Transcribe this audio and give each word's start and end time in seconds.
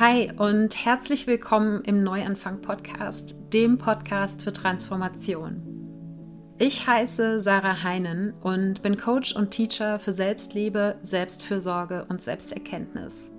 Hi 0.00 0.28
und 0.36 0.84
herzlich 0.84 1.28
willkommen 1.28 1.82
im 1.84 2.02
Neuanfang 2.02 2.60
Podcast, 2.60 3.36
dem 3.52 3.78
Podcast 3.78 4.42
für 4.42 4.52
Transformation. 4.52 5.62
Ich 6.58 6.88
heiße 6.88 7.40
Sarah 7.40 7.84
Heinen 7.84 8.34
und 8.42 8.82
bin 8.82 8.96
Coach 8.96 9.36
und 9.36 9.52
Teacher 9.52 10.00
für 10.00 10.10
Selbstliebe, 10.10 10.96
Selbstfürsorge 11.02 12.06
und 12.08 12.20
Selbsterkenntnis. 12.20 13.30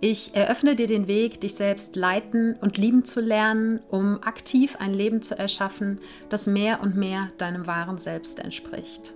Ich 0.00 0.34
eröffne 0.34 0.74
dir 0.74 0.88
den 0.88 1.06
Weg, 1.06 1.40
dich 1.40 1.54
selbst 1.54 1.94
leiten 1.94 2.56
und 2.60 2.76
lieben 2.76 3.04
zu 3.04 3.20
lernen, 3.20 3.78
um 3.90 4.20
aktiv 4.24 4.74
ein 4.80 4.92
Leben 4.92 5.22
zu 5.22 5.38
erschaffen, 5.38 6.00
das 6.30 6.48
mehr 6.48 6.80
und 6.82 6.96
mehr 6.96 7.28
deinem 7.38 7.68
wahren 7.68 7.98
Selbst 7.98 8.40
entspricht. 8.40 9.12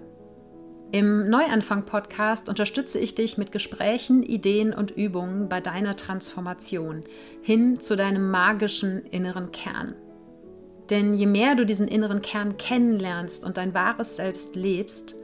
Im 0.95 1.29
Neuanfang-Podcast 1.29 2.49
unterstütze 2.49 3.01
ich 3.01 3.17
dich 3.17 3.37
mit 3.37 3.51
Gesprächen, 3.51 4.23
Ideen 4.23 4.73
und 4.73 4.93
Übungen 4.93 5.49
bei 5.49 5.61
deiner 5.61 5.97
Transformation 5.97 7.03
hin 7.43 7.81
zu 7.81 7.97
deinem 7.97 8.31
magischen 8.31 9.05
inneren 9.07 9.51
Kern. 9.51 9.97
Denn 10.91 11.15
je 11.15 11.27
mehr 11.27 11.57
du 11.57 11.67
diesen 11.67 11.89
inneren 11.89 12.23
Kern 12.23 12.59
kennenlernst 12.59 13.45
und 13.45 13.57
dein 13.57 13.75
wahres 13.75 14.15
Selbst 14.15 14.55
lebst, 14.55 15.17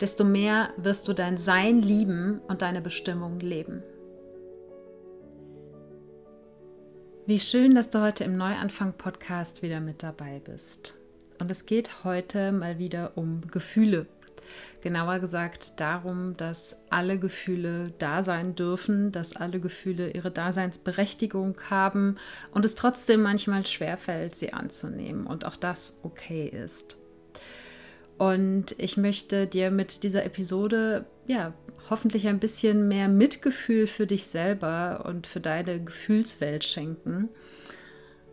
desto 0.00 0.24
mehr 0.24 0.70
wirst 0.78 1.06
du 1.08 1.12
dein 1.12 1.36
Sein 1.36 1.82
lieben 1.82 2.40
und 2.48 2.62
deine 2.62 2.80
Bestimmung 2.80 3.38
leben. 3.38 3.82
Wie 7.26 7.38
schön, 7.38 7.74
dass 7.74 7.90
du 7.90 8.00
heute 8.00 8.24
im 8.24 8.38
Neuanfang-Podcast 8.38 9.60
wieder 9.60 9.80
mit 9.80 10.02
dabei 10.02 10.40
bist. 10.42 10.94
Und 11.38 11.50
es 11.50 11.66
geht 11.66 12.02
heute 12.02 12.50
mal 12.50 12.78
wieder 12.78 13.12
um 13.16 13.42
Gefühle 13.50 14.06
Genauer 14.82 15.18
gesagt 15.18 15.80
darum, 15.80 16.36
dass 16.36 16.84
alle 16.90 17.18
Gefühle 17.18 17.92
da 17.98 18.22
sein 18.22 18.54
dürfen, 18.54 19.12
dass 19.12 19.36
alle 19.36 19.60
Gefühle 19.60 20.10
ihre 20.10 20.30
Daseinsberechtigung 20.30 21.56
haben 21.68 22.16
und 22.52 22.64
es 22.64 22.74
trotzdem 22.74 23.22
manchmal 23.22 23.66
schwerfällt, 23.66 24.36
sie 24.36 24.52
anzunehmen 24.52 25.26
und 25.26 25.44
auch 25.44 25.56
das 25.56 26.00
okay 26.02 26.46
ist. 26.46 26.96
Und 28.18 28.74
ich 28.78 28.96
möchte 28.96 29.46
dir 29.46 29.70
mit 29.70 30.02
dieser 30.02 30.24
Episode 30.24 31.06
ja 31.26 31.54
hoffentlich 31.88 32.26
ein 32.26 32.40
bisschen 32.40 32.88
mehr 32.88 33.08
Mitgefühl 33.08 33.86
für 33.86 34.06
dich 34.06 34.26
selber 34.26 35.04
und 35.06 35.26
für 35.26 35.40
deine 35.40 35.82
Gefühlswelt 35.82 36.64
schenken 36.64 37.28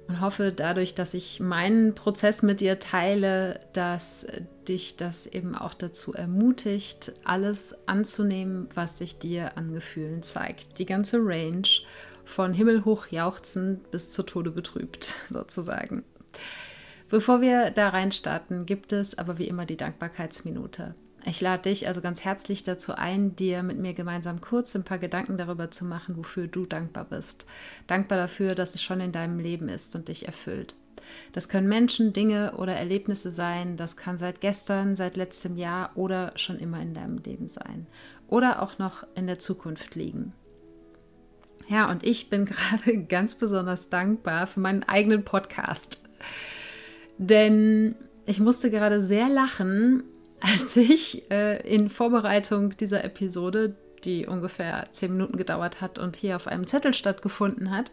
und 0.07 0.21
hoffe 0.21 0.51
dadurch, 0.51 0.95
dass 0.95 1.13
ich 1.13 1.39
meinen 1.39 1.95
Prozess 1.95 2.43
mit 2.43 2.61
dir 2.61 2.79
teile, 2.79 3.59
dass 3.73 4.27
dich 4.67 4.97
das 4.97 5.27
eben 5.27 5.55
auch 5.55 5.73
dazu 5.73 6.13
ermutigt, 6.13 7.13
alles 7.23 7.75
anzunehmen, 7.87 8.69
was 8.73 8.97
sich 8.97 9.17
dir 9.17 9.57
an 9.57 9.73
Gefühlen 9.73 10.21
zeigt. 10.21 10.79
Die 10.79 10.85
ganze 10.85 11.17
Range 11.19 11.67
von 12.23 12.53
himmelhoch 12.53 13.07
jauchzend 13.07 13.91
bis 13.91 14.11
zu 14.11 14.23
Tode 14.23 14.51
betrübt, 14.51 15.13
sozusagen. 15.29 16.03
Bevor 17.09 17.41
wir 17.41 17.71
da 17.71 17.89
reinstarten, 17.89 18.65
gibt 18.65 18.91
es 18.91 19.17
aber 19.17 19.37
wie 19.37 19.47
immer 19.47 19.65
die 19.65 19.77
Dankbarkeitsminute. 19.77 20.95
Ich 21.27 21.41
lade 21.41 21.63
dich 21.63 21.87
also 21.87 22.01
ganz 22.01 22.23
herzlich 22.23 22.63
dazu 22.63 22.93
ein, 22.93 23.35
dir 23.35 23.63
mit 23.63 23.79
mir 23.79 23.95
gemeinsam 23.95 24.41
kurz 24.41 24.75
ein 24.75 24.83
paar 24.83 24.99
Gedanken 24.99 25.37
darüber 25.37 25.71
zu 25.71 25.83
machen, 25.83 26.17
wofür 26.17 26.47
du 26.47 26.67
dankbar 26.67 27.05
bist. 27.05 27.47
Dankbar 27.87 28.19
dafür, 28.19 28.53
dass 28.53 28.75
es 28.75 28.83
schon 28.83 29.01
in 29.01 29.11
deinem 29.11 29.39
Leben 29.39 29.67
ist 29.67 29.95
und 29.95 30.07
dich 30.07 30.27
erfüllt. 30.27 30.75
Das 31.31 31.49
können 31.49 31.67
Menschen, 31.67 32.13
Dinge 32.13 32.53
oder 32.57 32.75
Erlebnisse 32.75 33.31
sein. 33.31 33.75
Das 33.75 33.97
kann 33.97 34.19
seit 34.19 34.39
gestern, 34.39 34.95
seit 34.95 35.17
letztem 35.17 35.57
Jahr 35.57 35.91
oder 35.95 36.31
schon 36.35 36.59
immer 36.59 36.79
in 36.79 36.93
deinem 36.93 37.17
Leben 37.17 37.49
sein. 37.49 37.87
Oder 38.27 38.61
auch 38.61 38.77
noch 38.77 39.05
in 39.15 39.25
der 39.25 39.39
Zukunft 39.39 39.95
liegen. 39.95 40.33
Ja, 41.67 41.89
und 41.89 42.03
ich 42.03 42.29
bin 42.29 42.45
gerade 42.45 43.03
ganz 43.05 43.33
besonders 43.33 43.89
dankbar 43.89 44.45
für 44.45 44.59
meinen 44.59 44.83
eigenen 44.83 45.23
Podcast. 45.25 46.07
Denn 47.17 47.95
ich 48.27 48.39
musste 48.39 48.69
gerade 48.69 49.01
sehr 49.01 49.29
lachen, 49.29 50.03
als 50.39 50.75
ich 50.77 51.29
äh, 51.31 51.61
in 51.67 51.89
Vorbereitung 51.89 52.75
dieser 52.77 53.03
Episode, 53.03 53.75
die 54.03 54.27
ungefähr 54.27 54.85
zehn 54.91 55.13
Minuten 55.13 55.37
gedauert 55.37 55.81
hat 55.81 55.97
und 55.99 56.15
hier 56.15 56.35
auf 56.35 56.47
einem 56.47 56.67
Zettel 56.67 56.93
stattgefunden 56.93 57.71
hat, 57.71 57.91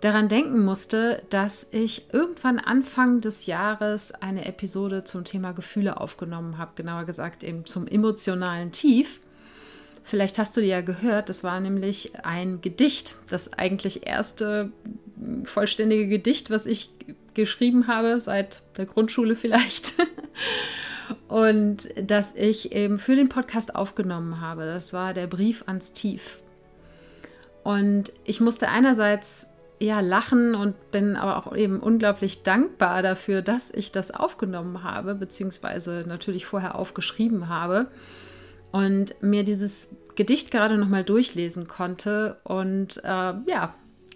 daran 0.00 0.28
denken 0.28 0.64
musste, 0.64 1.22
dass 1.30 1.68
ich 1.70 2.12
irgendwann 2.12 2.58
Anfang 2.58 3.20
des 3.20 3.46
Jahres 3.46 4.12
eine 4.12 4.44
Episode 4.46 5.04
zum 5.04 5.24
Thema 5.24 5.52
Gefühle 5.52 6.00
aufgenommen 6.00 6.58
habe, 6.58 6.72
genauer 6.76 7.04
gesagt 7.04 7.42
eben 7.42 7.64
zum 7.66 7.86
emotionalen 7.86 8.72
Tief. 8.72 9.20
Vielleicht 10.04 10.38
hast 10.38 10.56
du 10.56 10.60
die 10.62 10.68
ja 10.68 10.80
gehört, 10.80 11.28
das 11.28 11.44
war 11.44 11.60
nämlich 11.60 12.12
ein 12.24 12.62
Gedicht, 12.62 13.14
das 13.28 13.52
eigentlich 13.52 14.06
erste 14.06 14.72
vollständige 15.44 16.08
Gedicht, 16.08 16.50
was 16.50 16.64
ich 16.64 16.90
geschrieben 17.34 17.88
habe, 17.88 18.20
seit 18.20 18.62
der 18.76 18.86
Grundschule 18.86 19.36
vielleicht. 19.36 19.94
und 21.28 21.88
das 21.96 22.34
ich 22.34 22.72
eben 22.72 22.98
für 22.98 23.16
den 23.16 23.28
Podcast 23.28 23.74
aufgenommen 23.74 24.40
habe. 24.40 24.66
Das 24.66 24.92
war 24.92 25.14
der 25.14 25.26
Brief 25.26 25.64
ans 25.66 25.92
Tief. 25.92 26.42
Und 27.64 28.12
ich 28.24 28.40
musste 28.40 28.68
einerseits 28.68 29.48
ja 29.80 30.00
lachen 30.00 30.54
und 30.54 30.90
bin 30.90 31.16
aber 31.16 31.36
auch 31.36 31.54
eben 31.54 31.80
unglaublich 31.80 32.42
dankbar 32.42 33.02
dafür, 33.02 33.42
dass 33.42 33.72
ich 33.72 33.92
das 33.92 34.10
aufgenommen 34.10 34.82
habe, 34.82 35.14
beziehungsweise 35.14 36.04
natürlich 36.06 36.46
vorher 36.46 36.74
aufgeschrieben 36.74 37.48
habe 37.48 37.84
und 38.72 39.22
mir 39.22 39.44
dieses 39.44 39.96
Gedicht 40.16 40.50
gerade 40.50 40.78
nochmal 40.78 41.04
durchlesen 41.04 41.68
konnte 41.68 42.38
und 42.44 42.98
äh, 43.04 43.34
ja, 43.46 43.72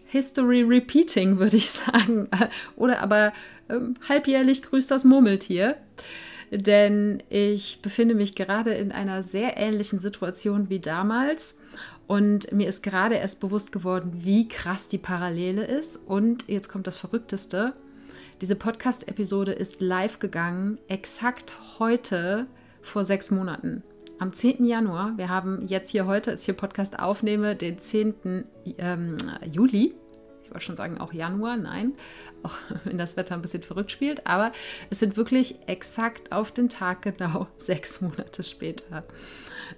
History 0.06 0.62
Repeating, 0.62 1.38
würde 1.38 1.56
ich 1.56 1.70
sagen. 1.70 2.28
Oder 2.76 3.00
aber 3.00 3.32
ähm, 3.68 3.94
halbjährlich 4.08 4.62
grüßt 4.62 4.90
das 4.90 5.04
Murmeltier 5.04 5.76
denn 6.52 7.22
ich 7.30 7.80
befinde 7.80 8.14
mich 8.14 8.34
gerade 8.34 8.74
in 8.74 8.92
einer 8.92 9.22
sehr 9.22 9.56
ähnlichen 9.56 10.00
Situation 10.00 10.68
wie 10.68 10.80
damals. 10.80 11.56
Und 12.06 12.52
mir 12.52 12.68
ist 12.68 12.82
gerade 12.82 13.14
erst 13.14 13.40
bewusst 13.40 13.72
geworden, 13.72 14.10
wie 14.22 14.46
krass 14.48 14.88
die 14.88 14.98
Parallele 14.98 15.64
ist. 15.64 15.96
Und 15.96 16.48
jetzt 16.48 16.68
kommt 16.68 16.86
das 16.86 16.96
Verrückteste. 16.96 17.72
Diese 18.42 18.56
Podcast-Episode 18.56 19.52
ist 19.52 19.80
live 19.80 20.18
gegangen, 20.18 20.78
exakt 20.88 21.54
heute 21.78 22.46
vor 22.82 23.04
sechs 23.04 23.30
Monaten. 23.30 23.82
Am 24.18 24.32
10. 24.32 24.64
Januar, 24.64 25.16
wir 25.16 25.28
haben 25.28 25.66
jetzt 25.68 25.90
hier 25.90 26.06
heute, 26.06 26.32
als 26.32 26.42
ich 26.42 26.46
hier 26.46 26.54
Podcast 26.54 26.98
aufnehme, 26.98 27.56
den 27.56 27.78
10. 27.78 28.44
Ähm, 28.78 29.16
Juli 29.50 29.94
wollte 30.52 30.66
schon 30.66 30.76
sagen, 30.76 30.98
auch 30.98 31.12
Januar, 31.12 31.56
nein, 31.56 31.94
auch 32.42 32.56
wenn 32.84 32.98
das 32.98 33.16
Wetter 33.16 33.34
ein 33.34 33.42
bisschen 33.42 33.62
verrückt 33.62 33.90
spielt, 33.90 34.26
aber 34.26 34.52
es 34.90 34.98
sind 34.98 35.16
wirklich 35.16 35.56
exakt 35.66 36.32
auf 36.32 36.52
den 36.52 36.68
Tag 36.68 37.02
genau 37.02 37.46
sechs 37.56 38.00
Monate 38.00 38.42
später. 38.42 39.04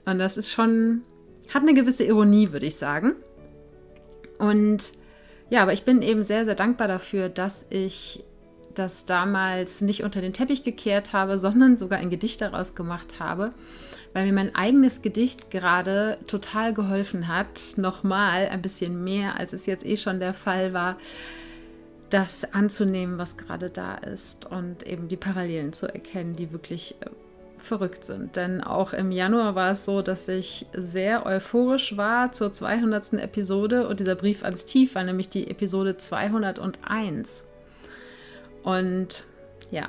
Und 0.04 0.18
das 0.18 0.36
ist 0.36 0.52
schon, 0.52 1.02
hat 1.52 1.62
eine 1.62 1.74
gewisse 1.74 2.04
Ironie, 2.04 2.52
würde 2.52 2.66
ich 2.66 2.76
sagen. 2.76 3.14
Und 4.38 4.92
ja, 5.50 5.62
aber 5.62 5.72
ich 5.72 5.84
bin 5.84 6.02
eben 6.02 6.22
sehr, 6.22 6.44
sehr 6.44 6.54
dankbar 6.54 6.88
dafür, 6.88 7.28
dass 7.28 7.66
ich 7.70 8.24
das 8.74 9.06
damals 9.06 9.82
nicht 9.82 10.02
unter 10.02 10.20
den 10.20 10.32
Teppich 10.32 10.64
gekehrt 10.64 11.12
habe, 11.12 11.38
sondern 11.38 11.78
sogar 11.78 12.00
ein 12.00 12.10
Gedicht 12.10 12.40
daraus 12.40 12.74
gemacht 12.74 13.20
habe 13.20 13.50
weil 14.14 14.24
mir 14.24 14.32
mein 14.32 14.54
eigenes 14.54 15.02
Gedicht 15.02 15.50
gerade 15.50 16.16
total 16.26 16.72
geholfen 16.72 17.28
hat, 17.28 17.60
nochmal 17.76 18.48
ein 18.48 18.62
bisschen 18.62 19.04
mehr, 19.04 19.38
als 19.38 19.52
es 19.52 19.66
jetzt 19.66 19.84
eh 19.84 19.96
schon 19.96 20.20
der 20.20 20.32
Fall 20.32 20.72
war, 20.72 20.96
das 22.10 22.54
anzunehmen, 22.54 23.18
was 23.18 23.36
gerade 23.36 23.70
da 23.70 23.96
ist 23.96 24.46
und 24.46 24.86
eben 24.86 25.08
die 25.08 25.16
Parallelen 25.16 25.72
zu 25.72 25.92
erkennen, 25.92 26.34
die 26.36 26.52
wirklich 26.52 26.94
äh, 27.00 27.10
verrückt 27.58 28.04
sind. 28.04 28.36
Denn 28.36 28.62
auch 28.62 28.92
im 28.92 29.10
Januar 29.10 29.56
war 29.56 29.72
es 29.72 29.84
so, 29.84 30.00
dass 30.00 30.28
ich 30.28 30.66
sehr 30.72 31.26
euphorisch 31.26 31.96
war 31.96 32.30
zur 32.30 32.52
200. 32.52 33.14
Episode 33.14 33.88
und 33.88 33.98
dieser 33.98 34.14
Brief 34.14 34.44
ans 34.44 34.64
Tief 34.64 34.94
war 34.94 35.02
nämlich 35.02 35.28
die 35.28 35.50
Episode 35.50 35.96
201. 35.96 37.46
Und 38.62 39.24
ja, 39.72 39.88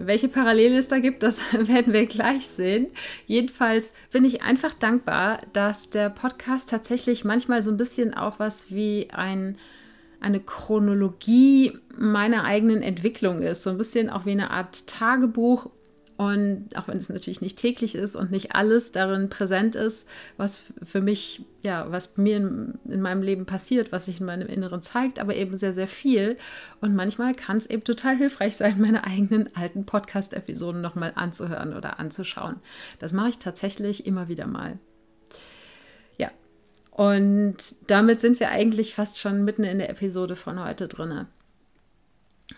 welche 0.00 0.28
Parallele 0.28 0.78
es 0.78 0.88
da 0.88 0.98
gibt, 0.98 1.22
das 1.22 1.40
werden 1.52 1.92
wir 1.92 2.06
gleich 2.06 2.48
sehen. 2.48 2.88
Jedenfalls 3.26 3.92
bin 4.10 4.24
ich 4.24 4.42
einfach 4.42 4.74
dankbar, 4.74 5.42
dass 5.52 5.90
der 5.90 6.10
Podcast 6.10 6.70
tatsächlich 6.70 7.24
manchmal 7.24 7.62
so 7.62 7.70
ein 7.70 7.76
bisschen 7.76 8.14
auch 8.14 8.38
was 8.38 8.70
wie 8.70 9.08
ein, 9.12 9.58
eine 10.20 10.40
Chronologie 10.40 11.78
meiner 11.96 12.44
eigenen 12.44 12.82
Entwicklung 12.82 13.42
ist. 13.42 13.62
So 13.62 13.70
ein 13.70 13.78
bisschen 13.78 14.10
auch 14.10 14.26
wie 14.26 14.32
eine 14.32 14.50
Art 14.50 14.86
Tagebuch 14.86 15.70
und 16.20 16.76
auch 16.76 16.86
wenn 16.86 16.98
es 16.98 17.08
natürlich 17.08 17.40
nicht 17.40 17.58
täglich 17.58 17.94
ist 17.94 18.14
und 18.14 18.30
nicht 18.30 18.54
alles 18.54 18.92
darin 18.92 19.30
präsent 19.30 19.74
ist, 19.74 20.06
was 20.36 20.62
für 20.82 21.00
mich, 21.00 21.46
ja, 21.64 21.90
was 21.90 22.18
mir 22.18 22.36
in, 22.36 22.78
in, 22.84 23.00
meinem 23.00 23.22
Leben 23.22 23.46
passiert, 23.46 23.90
was 23.90 24.04
sich 24.04 24.20
in 24.20 24.26
meinem 24.26 24.46
Inneren 24.46 24.82
zeigt, 24.82 25.18
aber 25.18 25.34
eben 25.34 25.56
sehr, 25.56 25.72
sehr 25.72 25.88
viel. 25.88 26.36
Und 26.82 26.94
manchmal 26.94 27.34
kann 27.34 27.56
es 27.56 27.64
eben 27.64 27.84
total 27.84 28.18
hilfreich 28.18 28.54
sein, 28.58 28.78
meine 28.82 29.04
eigenen 29.04 29.48
alten 29.56 29.86
Podcast-Episoden 29.86 30.82
nochmal 30.82 31.12
anzuhören 31.14 31.74
oder 31.74 31.98
anzuschauen. 31.98 32.58
Das 32.98 33.14
mache 33.14 33.30
ich 33.30 33.38
tatsächlich 33.38 34.04
immer 34.04 34.28
wieder 34.28 34.46
mal. 34.46 34.78
Ja. 36.18 36.28
Und 36.90 37.56
damit 37.86 38.20
sind 38.20 38.40
wir 38.40 38.50
eigentlich 38.50 38.94
fast 38.94 39.18
schon 39.18 39.46
mitten 39.46 39.64
in 39.64 39.78
der 39.78 39.88
Episode 39.88 40.36
von 40.36 40.62
heute 40.62 40.86
drinne. 40.86 41.28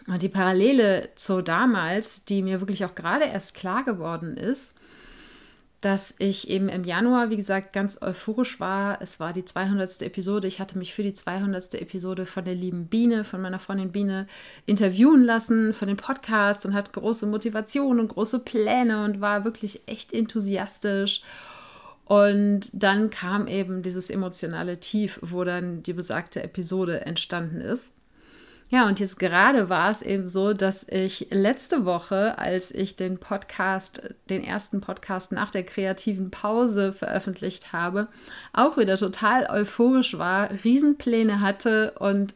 Und 0.06 0.23
die 0.23 0.29
Parallele 0.29 1.11
zu 1.15 1.43
damals, 1.43 2.25
die 2.25 2.43
mir 2.43 2.61
wirklich 2.61 2.85
auch 2.85 2.94
gerade 2.94 3.25
erst 3.25 3.55
klar 3.55 3.85
geworden 3.85 4.37
ist, 4.37 4.75
dass 5.83 6.15
ich 6.19 6.49
eben 6.49 6.69
im 6.69 6.85
Januar, 6.85 7.31
wie 7.31 7.37
gesagt, 7.37 7.73
ganz 7.73 8.00
euphorisch 8.00 8.61
war. 8.61 9.03
Es 9.03 9.19
war 9.19 9.33
die 9.33 9.44
200. 9.44 10.03
Episode. 10.03 10.47
Ich 10.47 10.61
hatte 10.61 10.79
mich 10.79 10.94
für 10.94 11.03
die 11.03 11.12
200. 11.12 11.75
Episode 11.75 12.25
von 12.25 12.44
der 12.44 12.55
lieben 12.55 12.87
Biene, 12.87 13.25
von 13.25 13.43
meiner 13.43 13.59
Freundin 13.59 13.91
Biene, 13.91 14.29
interviewen 14.65 15.25
lassen 15.25 15.75
von 15.75 15.89
dem 15.89 15.97
Podcast 15.97 16.65
und 16.65 16.73
hatte 16.73 16.93
große 16.93 17.27
Motivation 17.27 17.99
und 17.99 18.09
große 18.09 18.39
Pläne 18.39 19.05
und 19.05 19.21
war 19.21 19.44
wirklich 19.44 19.83
echt 19.87 20.12
enthusiastisch. 20.12 21.23
Und 22.05 22.71
dann 22.75 23.11
kam 23.11 23.49
eben 23.49 23.83
dieses 23.83 24.09
emotionale 24.09 24.79
Tief, 24.79 25.19
wo 25.21 25.43
dann 25.43 25.83
die 25.83 25.94
besagte 25.94 26.44
Episode 26.44 27.06
entstanden 27.06 27.61
ist. 27.61 27.93
Ja, 28.72 28.88
und 28.88 29.00
jetzt 29.00 29.19
gerade 29.19 29.69
war 29.69 29.90
es 29.90 30.00
eben 30.00 30.30
so, 30.30 30.54
dass 30.54 30.86
ich 30.88 31.26
letzte 31.28 31.84
Woche, 31.84 32.38
als 32.38 32.70
ich 32.70 32.96
den 32.96 33.19
Podcast, 33.19 34.14
den 34.30 34.42
ersten 34.42 34.80
Podcast 34.80 35.30
nach 35.30 35.50
der 35.50 35.62
kreativen 35.62 36.30
Pause 36.30 36.94
veröffentlicht 36.94 37.74
habe, 37.74 38.08
auch 38.54 38.78
wieder 38.78 38.96
total 38.96 39.46
euphorisch 39.50 40.16
war, 40.16 40.48
Riesenpläne 40.64 41.42
hatte 41.42 41.92
und 41.98 42.32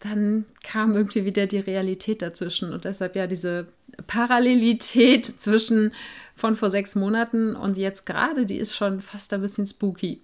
dann 0.00 0.44
kam 0.62 0.94
irgendwie 0.94 1.24
wieder 1.24 1.46
die 1.46 1.60
Realität 1.60 2.20
dazwischen 2.20 2.74
und 2.74 2.84
deshalb 2.84 3.16
ja 3.16 3.26
diese 3.26 3.66
Parallelität 4.06 5.24
zwischen 5.24 5.94
von 6.36 6.54
vor 6.54 6.68
sechs 6.68 6.94
Monaten 6.96 7.56
und 7.56 7.78
jetzt 7.78 8.04
gerade, 8.04 8.44
die 8.44 8.58
ist 8.58 8.76
schon 8.76 9.00
fast 9.00 9.32
ein 9.32 9.40
bisschen 9.40 9.66
spooky. 9.66 10.20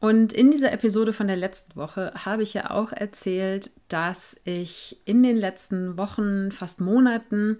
Und 0.00 0.32
in 0.32 0.50
dieser 0.50 0.72
Episode 0.72 1.12
von 1.12 1.26
der 1.26 1.36
letzten 1.36 1.76
Woche 1.76 2.12
habe 2.14 2.42
ich 2.42 2.54
ja 2.54 2.70
auch 2.70 2.90
erzählt, 2.90 3.70
dass 3.88 4.40
ich 4.44 4.96
in 5.04 5.22
den 5.22 5.36
letzten 5.36 5.98
Wochen, 5.98 6.50
fast 6.52 6.80
Monaten, 6.80 7.58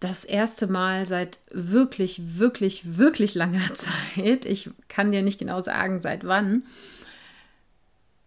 das 0.00 0.24
erste 0.24 0.68
Mal 0.68 1.04
seit 1.06 1.38
wirklich, 1.50 2.38
wirklich, 2.38 2.96
wirklich 2.96 3.34
langer 3.34 3.74
Zeit, 3.74 4.46
ich 4.46 4.70
kann 4.88 5.12
dir 5.12 5.22
nicht 5.22 5.38
genau 5.38 5.60
sagen, 5.60 6.00
seit 6.00 6.24
wann, 6.24 6.64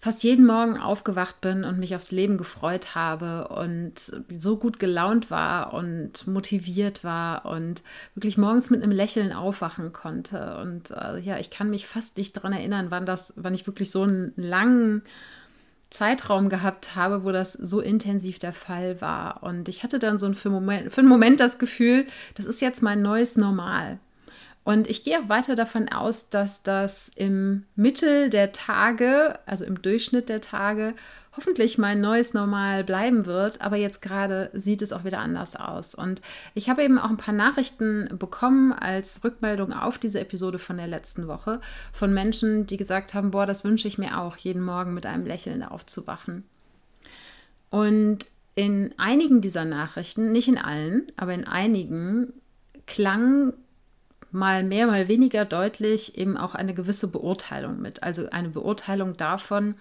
fast 0.02 0.24
jeden 0.24 0.48
Morgen 0.48 0.80
aufgewacht 0.80 1.42
bin 1.42 1.64
und 1.64 1.78
mich 1.78 1.96
aufs 1.96 2.10
Leben 2.10 2.40
gefreut 2.40 2.96
habe 2.96 3.50
und 3.50 3.94
so 4.36 4.58
gut 4.58 4.80
gelaunt 4.80 5.30
war 5.30 5.76
und 5.76 6.26
motiviert 6.26 7.04
war 7.04 7.46
und 7.46 7.84
wirklich 8.16 8.36
morgens 8.36 8.72
mit 8.72 8.82
einem 8.82 8.92
Lächeln 8.92 9.32
aufwachen 9.32 9.94
konnte. 9.94 10.58
Und 10.58 10.90
äh, 10.90 11.20
ja, 11.20 11.38
ich 11.38 11.52
kann 11.52 11.70
mich 11.70 11.86
fast 11.86 12.18
nicht 12.18 12.36
daran 12.36 12.52
erinnern, 12.52 12.88
wann 12.90 13.06
das, 13.06 13.36
wann 13.38 13.54
ich 13.54 13.68
wirklich 13.68 13.92
so 13.92 14.02
einen 14.02 14.34
langen 14.36 15.04
Zeitraum 15.92 16.50
gehabt 16.50 16.96
habe, 16.96 17.24
wo 17.24 17.32
das 17.32 17.54
so 17.54 17.80
intensiv 17.80 18.40
der 18.40 18.54
Fall 18.54 19.02
war. 19.02 19.44
Und 19.44 19.70
ich 19.70 19.84
hatte 19.84 20.00
dann 20.00 20.18
so 20.18 20.34
für, 20.34 20.50
Moment, 20.50 20.92
für 20.92 21.02
einen 21.02 21.10
Moment 21.10 21.40
das 21.40 21.60
Gefühl, 21.60 22.08
das 22.34 22.46
ist 22.46 22.60
jetzt 22.60 22.82
mein 22.82 23.04
neues 23.04 23.38
Normal. 23.38 24.00
Und 24.64 24.88
ich 24.88 25.04
gehe 25.04 25.20
auch 25.20 25.30
weiter 25.30 25.56
davon 25.56 25.90
aus, 25.90 26.30
dass 26.30 26.62
das 26.62 27.10
im 27.16 27.64
Mittel 27.76 28.30
der 28.30 28.52
Tage, 28.52 29.40
also 29.48 29.66
im 29.66 29.82
Durchschnitt 29.82 30.30
der 30.30 30.42
Tage, 30.42 30.94
hoffentlich 31.36 31.78
mein 31.78 32.00
neues 32.02 32.34
Normal 32.34 32.84
bleiben 32.84 33.26
wird. 33.26 33.62
Aber 33.62 33.76
jetzt 33.76 34.02
gerade 34.02 34.52
sieht 34.54 34.84
es 34.84 34.94
auch 34.94 35.04
wieder 35.04 35.20
anders 35.20 35.56
aus. 35.56 35.96
Und 35.96 36.22
ich 36.54 36.70
habe 36.70 36.84
eben 36.84 37.00
auch 37.00 37.10
ein 37.10 37.18
paar 37.18 37.34
Nachrichten 37.34 38.10
bekommen 38.20 38.72
als 38.72 39.24
Rückmeldung 39.24 39.74
auf 39.74 39.98
diese 39.98 40.20
Episode 40.20 40.60
von 40.60 40.78
der 40.78 40.88
letzten 40.88 41.28
Woche 41.28 41.60
von 41.92 42.14
Menschen, 42.14 42.68
die 42.68 42.78
gesagt 42.78 43.16
haben, 43.16 43.32
boah, 43.32 43.48
das 43.48 43.64
wünsche 43.64 43.88
ich 43.88 43.98
mir 43.98 44.20
auch, 44.20 44.38
jeden 44.38 44.64
Morgen 44.64 44.94
mit 44.94 45.08
einem 45.08 45.26
Lächeln 45.26 45.64
aufzuwachen. 45.64 46.44
Und 47.72 48.26
in 48.54 48.94
einigen 48.98 49.42
dieser 49.42 49.66
Nachrichten, 49.66 50.32
nicht 50.32 50.50
in 50.50 50.58
allen, 50.58 51.08
aber 51.16 51.34
in 51.34 51.48
einigen, 51.48 52.34
klang 52.86 53.54
mal 54.32 54.64
mehr, 54.64 54.88
mal 54.88 55.08
weniger 55.08 55.46
deutlich 55.46 56.18
eben 56.18 56.38
auch 56.38 56.56
eine 56.56 56.74
gewisse 56.74 57.08
Beurteilung 57.08 57.82
mit. 57.82 58.04
Also 58.04 58.30
eine 58.30 58.50
Beurteilung 58.50 59.18
davon, 59.18 59.76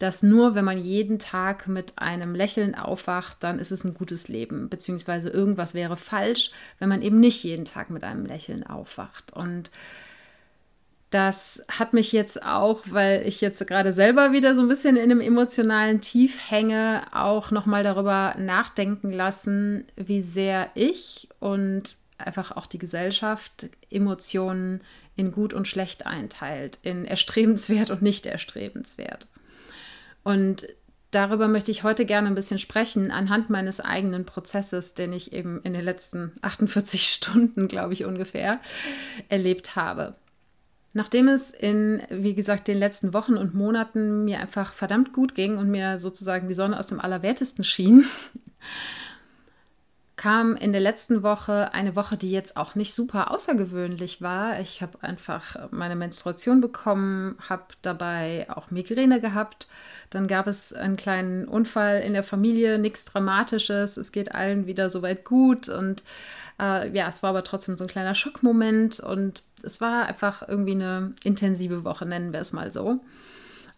dass 0.00 0.22
nur 0.22 0.54
wenn 0.54 0.64
man 0.64 0.78
jeden 0.78 1.18
Tag 1.18 1.68
mit 1.68 1.98
einem 1.98 2.34
Lächeln 2.34 2.74
aufwacht, 2.74 3.36
dann 3.40 3.58
ist 3.58 3.70
es 3.70 3.84
ein 3.84 3.94
gutes 3.94 4.28
Leben, 4.28 4.70
beziehungsweise 4.70 5.28
irgendwas 5.28 5.74
wäre 5.74 5.96
falsch, 5.96 6.50
wenn 6.78 6.88
man 6.88 7.02
eben 7.02 7.20
nicht 7.20 7.44
jeden 7.44 7.66
Tag 7.66 7.90
mit 7.90 8.02
einem 8.02 8.24
Lächeln 8.24 8.66
aufwacht. 8.66 9.32
Und 9.34 9.70
das 11.10 11.64
hat 11.68 11.92
mich 11.92 12.12
jetzt 12.12 12.42
auch, 12.42 12.82
weil 12.86 13.26
ich 13.26 13.40
jetzt 13.40 13.66
gerade 13.66 13.92
selber 13.92 14.32
wieder 14.32 14.54
so 14.54 14.62
ein 14.62 14.68
bisschen 14.68 14.96
in 14.96 15.10
einem 15.10 15.20
emotionalen 15.20 16.00
Tief 16.00 16.50
hänge, 16.50 17.02
auch 17.12 17.50
nochmal 17.50 17.84
darüber 17.84 18.34
nachdenken 18.38 19.12
lassen, 19.12 19.84
wie 19.96 20.22
sehr 20.22 20.70
ich 20.74 21.28
und 21.40 21.96
einfach 22.26 22.52
auch 22.52 22.66
die 22.66 22.78
Gesellschaft 22.78 23.68
Emotionen 23.90 24.82
in 25.16 25.32
gut 25.32 25.52
und 25.52 25.68
schlecht 25.68 26.06
einteilt, 26.06 26.78
in 26.82 27.04
erstrebenswert 27.04 27.90
und 27.90 28.02
nicht 28.02 28.26
erstrebenswert. 28.26 29.28
Und 30.22 30.66
darüber 31.10 31.48
möchte 31.48 31.70
ich 31.70 31.82
heute 31.82 32.06
gerne 32.06 32.28
ein 32.28 32.34
bisschen 32.34 32.58
sprechen, 32.58 33.10
anhand 33.10 33.50
meines 33.50 33.80
eigenen 33.80 34.24
Prozesses, 34.24 34.94
den 34.94 35.12
ich 35.12 35.32
eben 35.32 35.60
in 35.62 35.74
den 35.74 35.84
letzten 35.84 36.32
48 36.42 37.02
Stunden, 37.12 37.68
glaube 37.68 37.92
ich, 37.92 38.04
ungefähr 38.04 38.60
erlebt 39.28 39.76
habe. 39.76 40.12
Nachdem 40.92 41.28
es 41.28 41.52
in, 41.52 42.02
wie 42.10 42.34
gesagt, 42.34 42.66
den 42.66 42.78
letzten 42.78 43.14
Wochen 43.14 43.36
und 43.36 43.54
Monaten 43.54 44.24
mir 44.24 44.40
einfach 44.40 44.72
verdammt 44.72 45.12
gut 45.12 45.36
ging 45.36 45.56
und 45.56 45.70
mir 45.70 45.98
sozusagen 45.98 46.48
die 46.48 46.54
Sonne 46.54 46.78
aus 46.78 46.88
dem 46.88 47.00
Allerwertesten 47.00 47.62
schien, 47.62 48.06
kam 50.20 50.54
in 50.54 50.72
der 50.72 50.82
letzten 50.82 51.22
Woche 51.22 51.72
eine 51.72 51.96
Woche, 51.96 52.18
die 52.18 52.30
jetzt 52.30 52.58
auch 52.58 52.74
nicht 52.74 52.92
super 52.92 53.30
außergewöhnlich 53.30 54.20
war. 54.20 54.60
Ich 54.60 54.82
habe 54.82 55.02
einfach 55.02 55.56
meine 55.70 55.96
Menstruation 55.96 56.60
bekommen, 56.60 57.38
habe 57.48 57.64
dabei 57.80 58.46
auch 58.50 58.70
Migräne 58.70 59.22
gehabt. 59.22 59.66
Dann 60.10 60.28
gab 60.28 60.46
es 60.46 60.74
einen 60.74 60.96
kleinen 60.96 61.48
Unfall 61.48 62.00
in 62.00 62.12
der 62.12 62.22
Familie, 62.22 62.78
nichts 62.78 63.06
Dramatisches. 63.06 63.96
Es 63.96 64.12
geht 64.12 64.34
allen 64.34 64.66
wieder 64.66 64.90
soweit 64.90 65.24
gut 65.24 65.70
und 65.70 66.04
äh, 66.60 66.94
ja, 66.94 67.08
es 67.08 67.22
war 67.22 67.30
aber 67.30 67.42
trotzdem 67.42 67.78
so 67.78 67.84
ein 67.84 67.90
kleiner 67.90 68.14
Schockmoment 68.14 69.00
und 69.00 69.42
es 69.62 69.80
war 69.80 70.04
einfach 70.04 70.46
irgendwie 70.46 70.72
eine 70.72 71.14
intensive 71.24 71.82
Woche, 71.82 72.04
nennen 72.04 72.34
wir 72.34 72.40
es 72.40 72.52
mal 72.52 72.72
so. 72.72 73.00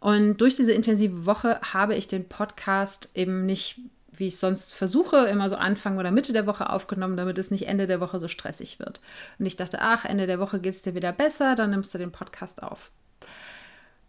Und 0.01 0.39
durch 0.39 0.57
diese 0.57 0.73
intensive 0.73 1.25
Woche 1.25 1.61
habe 1.73 1.95
ich 1.95 2.09
den 2.09 2.29
Podcast 2.29 3.11
eben 3.15 3.47
nicht 3.47 3.79
wie 4.16 4.26
ich 4.26 4.38
sonst 4.38 4.75
versuche, 4.75 5.26
immer 5.26 5.49
so 5.49 5.57
Anfang 5.57 5.99
oder 5.99 6.11
Mitte 6.11 6.33
der 6.33 6.47
Woche 6.47 6.69
aufgenommen, 6.69 7.16
damit 7.16 7.38
es 7.38 7.50
nicht 7.50 7.66
Ende 7.66 7.87
der 7.87 8.00
Woche 8.00 8.21
so 8.21 8.28
stressig 8.28 8.78
wird. 8.78 9.00
Und 9.38 9.47
ich 9.47 9.57
dachte, 9.57 9.78
ach, 9.81 10.04
Ende 10.04 10.26
der 10.26 10.38
Woche 10.38 10.61
geht 10.61 10.75
es 10.75 10.83
dir 10.83 10.95
wieder 10.95 11.12
besser, 11.12 11.54
dann 11.54 11.71
nimmst 11.71 11.95
du 11.95 11.99
den 11.99 12.12
Podcast 12.12 12.62
auf. 12.62 12.90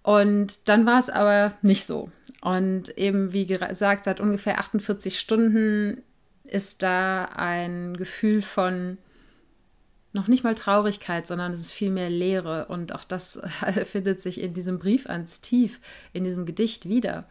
Und 0.02 0.68
dann 0.68 0.86
war 0.86 1.00
es 1.00 1.10
aber 1.10 1.54
nicht 1.62 1.86
so. 1.86 2.10
Und 2.42 2.98
eben, 2.98 3.32
wie 3.32 3.46
gesagt, 3.46 4.04
seit 4.04 4.20
ungefähr 4.20 4.60
48 4.60 5.18
Stunden 5.18 6.04
ist 6.44 6.84
da 6.84 7.26
ein 7.26 7.96
Gefühl 7.96 8.42
von 8.42 8.98
noch 10.12 10.28
nicht 10.28 10.44
mal 10.44 10.54
Traurigkeit, 10.54 11.26
sondern 11.26 11.54
es 11.54 11.62
ist 11.62 11.72
vielmehr 11.72 12.10
Leere. 12.10 12.66
Und 12.66 12.94
auch 12.94 13.06
das 13.06 13.42
findet 13.86 14.22
sich 14.22 14.42
in 14.42 14.54
diesem 14.54 14.78
Brief 14.78 15.08
ans 15.08 15.42
Tief, 15.42 15.80
in 16.12 16.26
diesem 16.26 16.46
Gedicht 16.46 16.88
wieder, 16.88 17.26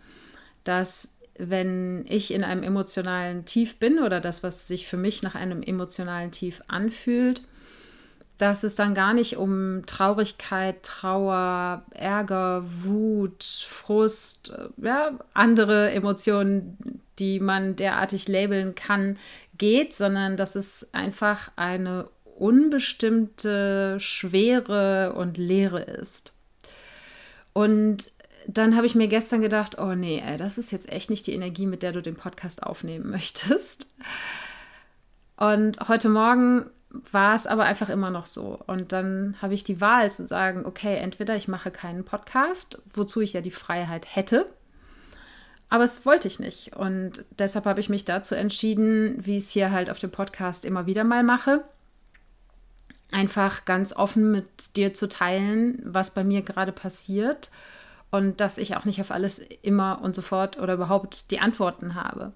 dass 0.64 1.16
wenn 1.38 2.04
ich 2.08 2.32
in 2.32 2.44
einem 2.44 2.62
emotionalen 2.62 3.44
Tief 3.44 3.76
bin 3.76 3.98
oder 3.98 4.20
das, 4.20 4.42
was 4.42 4.68
sich 4.68 4.86
für 4.86 4.96
mich 4.96 5.22
nach 5.22 5.34
einem 5.34 5.62
emotionalen 5.62 6.30
Tief 6.30 6.62
anfühlt, 6.68 7.42
dass 8.38 8.64
es 8.64 8.74
dann 8.74 8.94
gar 8.94 9.14
nicht 9.14 9.36
um 9.36 9.84
Traurigkeit, 9.86 10.82
Trauer, 10.82 11.84
Ärger, 11.90 12.64
Wut, 12.82 13.44
Frust, 13.44 14.50
äh, 14.50 14.84
ja, 14.84 15.18
andere 15.32 15.92
Emotionen, 15.92 17.00
die 17.18 17.38
man 17.38 17.76
derartig 17.76 18.28
labeln 18.28 18.74
kann, 18.74 19.16
geht, 19.58 19.94
sondern 19.94 20.36
dass 20.36 20.56
es 20.56 20.92
einfach 20.92 21.52
eine 21.56 22.08
unbestimmte 22.36 24.00
Schwere 24.00 25.12
und 25.12 25.38
Leere 25.38 25.82
ist. 25.82 26.32
Und 27.52 28.10
dann 28.46 28.76
habe 28.76 28.86
ich 28.86 28.94
mir 28.94 29.08
gestern 29.08 29.40
gedacht, 29.40 29.78
oh 29.78 29.94
nee, 29.94 30.22
ey, 30.24 30.36
das 30.36 30.58
ist 30.58 30.72
jetzt 30.72 30.90
echt 30.90 31.10
nicht 31.10 31.26
die 31.26 31.34
Energie, 31.34 31.66
mit 31.66 31.82
der 31.82 31.92
du 31.92 32.02
den 32.02 32.16
Podcast 32.16 32.62
aufnehmen 32.62 33.10
möchtest. 33.10 33.94
Und 35.36 35.88
heute 35.88 36.08
Morgen 36.08 36.66
war 37.10 37.34
es 37.34 37.46
aber 37.46 37.64
einfach 37.64 37.88
immer 37.88 38.10
noch 38.10 38.26
so. 38.26 38.60
Und 38.66 38.92
dann 38.92 39.36
habe 39.40 39.54
ich 39.54 39.64
die 39.64 39.80
Wahl 39.80 40.10
zu 40.10 40.26
sagen, 40.26 40.66
okay, 40.66 40.96
entweder 40.96 41.36
ich 41.36 41.48
mache 41.48 41.70
keinen 41.70 42.04
Podcast, 42.04 42.82
wozu 42.94 43.20
ich 43.20 43.32
ja 43.32 43.40
die 43.40 43.50
Freiheit 43.50 44.14
hätte, 44.14 44.46
aber 45.72 45.84
es 45.84 46.04
wollte 46.04 46.28
ich 46.28 46.38
nicht. 46.38 46.76
Und 46.76 47.24
deshalb 47.38 47.64
habe 47.64 47.80
ich 47.80 47.88
mich 47.88 48.04
dazu 48.04 48.34
entschieden, 48.34 49.24
wie 49.24 49.36
ich 49.36 49.44
es 49.44 49.50
hier 49.50 49.70
halt 49.70 49.88
auf 49.88 49.98
dem 49.98 50.10
Podcast 50.10 50.66
immer 50.66 50.84
wieder 50.84 51.02
mal 51.02 51.22
mache, 51.22 51.64
einfach 53.10 53.64
ganz 53.64 53.94
offen 53.94 54.32
mit 54.32 54.76
dir 54.76 54.92
zu 54.92 55.08
teilen, 55.08 55.80
was 55.84 56.10
bei 56.10 56.24
mir 56.24 56.42
gerade 56.42 56.72
passiert 56.72 57.50
und 58.12 58.40
dass 58.40 58.58
ich 58.58 58.76
auch 58.76 58.84
nicht 58.84 59.00
auf 59.00 59.10
alles 59.10 59.38
immer 59.62 60.00
und 60.02 60.14
sofort 60.14 60.58
oder 60.60 60.74
überhaupt 60.74 61.30
die 61.32 61.40
Antworten 61.40 61.94
habe. 61.96 62.30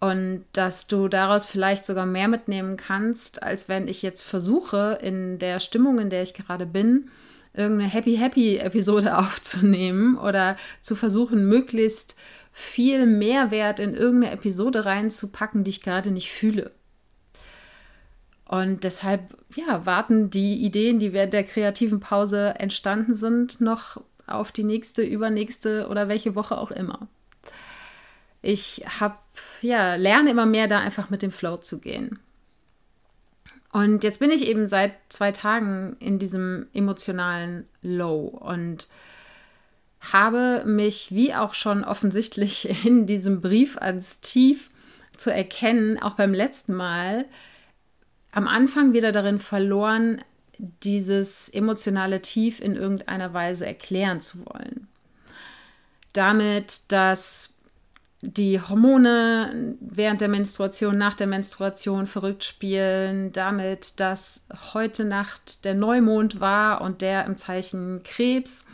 Und 0.00 0.44
dass 0.52 0.86
du 0.86 1.08
daraus 1.08 1.46
vielleicht 1.46 1.84
sogar 1.84 2.06
mehr 2.06 2.26
mitnehmen 2.26 2.76
kannst, 2.76 3.42
als 3.42 3.68
wenn 3.68 3.86
ich 3.86 4.02
jetzt 4.02 4.22
versuche, 4.22 4.98
in 5.02 5.38
der 5.38 5.60
Stimmung, 5.60 5.98
in 5.98 6.08
der 6.08 6.22
ich 6.22 6.34
gerade 6.34 6.66
bin, 6.66 7.10
irgendeine 7.52 7.90
Happy 7.90 8.16
Happy 8.16 8.56
Episode 8.56 9.18
aufzunehmen 9.18 10.16
oder 10.16 10.56
zu 10.80 10.96
versuchen, 10.96 11.46
möglichst 11.46 12.16
viel 12.52 13.06
Mehrwert 13.06 13.80
in 13.80 13.94
irgendeine 13.94 14.32
Episode 14.32 14.86
reinzupacken, 14.86 15.64
die 15.64 15.70
ich 15.70 15.82
gerade 15.82 16.10
nicht 16.12 16.30
fühle. 16.32 16.72
Und 18.46 18.84
deshalb, 18.84 19.36
ja, 19.54 19.84
warten 19.84 20.30
die 20.30 20.64
Ideen, 20.64 20.98
die 20.98 21.12
während 21.12 21.34
der 21.34 21.44
kreativen 21.44 22.00
Pause 22.00 22.54
entstanden 22.58 23.12
sind, 23.12 23.60
noch 23.60 24.00
auf 24.28 24.52
die 24.52 24.64
nächste, 24.64 25.02
übernächste 25.02 25.88
oder 25.88 26.08
welche 26.08 26.34
Woche 26.34 26.58
auch 26.58 26.70
immer. 26.70 27.08
Ich 28.42 28.84
habe, 29.00 29.16
ja, 29.62 29.96
lerne 29.96 30.30
immer 30.30 30.46
mehr 30.46 30.68
da 30.68 30.78
einfach 30.78 31.10
mit 31.10 31.22
dem 31.22 31.32
Flow 31.32 31.56
zu 31.56 31.78
gehen. 31.78 32.18
Und 33.72 34.04
jetzt 34.04 34.20
bin 34.20 34.30
ich 34.30 34.46
eben 34.46 34.66
seit 34.66 34.94
zwei 35.08 35.32
Tagen 35.32 35.96
in 36.00 36.18
diesem 36.18 36.66
emotionalen 36.72 37.66
Low 37.82 38.26
und 38.26 38.88
habe 40.00 40.62
mich, 40.64 41.12
wie 41.12 41.34
auch 41.34 41.54
schon 41.54 41.84
offensichtlich 41.84 42.84
in 42.86 43.06
diesem 43.06 43.40
Brief 43.40 43.76
ans 43.76 44.20
Tief 44.20 44.70
zu 45.16 45.32
erkennen, 45.32 46.00
auch 46.00 46.14
beim 46.14 46.32
letzten 46.32 46.74
Mal, 46.74 47.24
am 48.32 48.46
Anfang 48.46 48.92
wieder 48.92 49.10
darin 49.10 49.38
verloren, 49.38 50.22
dieses 50.58 51.48
emotionale 51.48 52.22
Tief 52.22 52.60
in 52.60 52.76
irgendeiner 52.76 53.32
Weise 53.32 53.66
erklären 53.66 54.20
zu 54.20 54.44
wollen. 54.46 54.88
Damit, 56.12 56.82
dass 56.88 57.58
die 58.20 58.60
Hormone 58.60 59.76
während 59.80 60.20
der 60.20 60.28
Menstruation, 60.28 60.98
nach 60.98 61.14
der 61.14 61.28
Menstruation 61.28 62.08
verrückt 62.08 62.42
spielen, 62.42 63.32
damit, 63.32 64.00
dass 64.00 64.48
heute 64.74 65.04
Nacht 65.04 65.64
der 65.64 65.74
Neumond 65.74 66.40
war 66.40 66.80
und 66.80 67.00
der 67.00 67.24
im 67.26 67.36
Zeichen 67.36 68.02
Krebs 68.02 68.64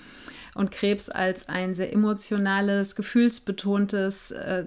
und 0.54 0.70
Krebs 0.70 1.08
als 1.10 1.48
ein 1.48 1.74
sehr 1.74 1.92
emotionales, 1.92 2.94
gefühlsbetontes 2.94 4.30
äh, 4.30 4.66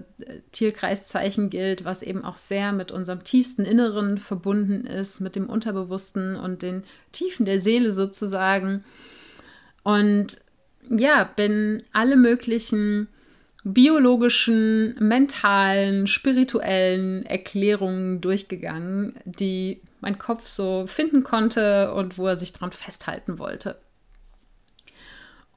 Tierkreiszeichen 0.52 1.50
gilt, 1.50 1.84
was 1.84 2.02
eben 2.02 2.24
auch 2.24 2.36
sehr 2.36 2.72
mit 2.72 2.92
unserem 2.92 3.24
tiefsten 3.24 3.64
Inneren 3.64 4.18
verbunden 4.18 4.86
ist, 4.86 5.20
mit 5.20 5.34
dem 5.34 5.48
Unterbewussten 5.48 6.36
und 6.36 6.62
den 6.62 6.84
Tiefen 7.12 7.46
der 7.46 7.58
Seele 7.58 7.90
sozusagen. 7.90 8.84
Und 9.82 10.38
ja, 10.90 11.24
bin 11.24 11.82
alle 11.92 12.16
möglichen 12.16 13.08
biologischen, 13.64 14.94
mentalen, 14.98 16.06
spirituellen 16.06 17.26
Erklärungen 17.26 18.20
durchgegangen, 18.20 19.14
die 19.24 19.80
mein 20.00 20.18
Kopf 20.18 20.46
so 20.46 20.86
finden 20.86 21.24
konnte 21.24 21.92
und 21.92 22.18
wo 22.18 22.26
er 22.26 22.36
sich 22.36 22.52
dran 22.52 22.72
festhalten 22.72 23.38
wollte. 23.38 23.76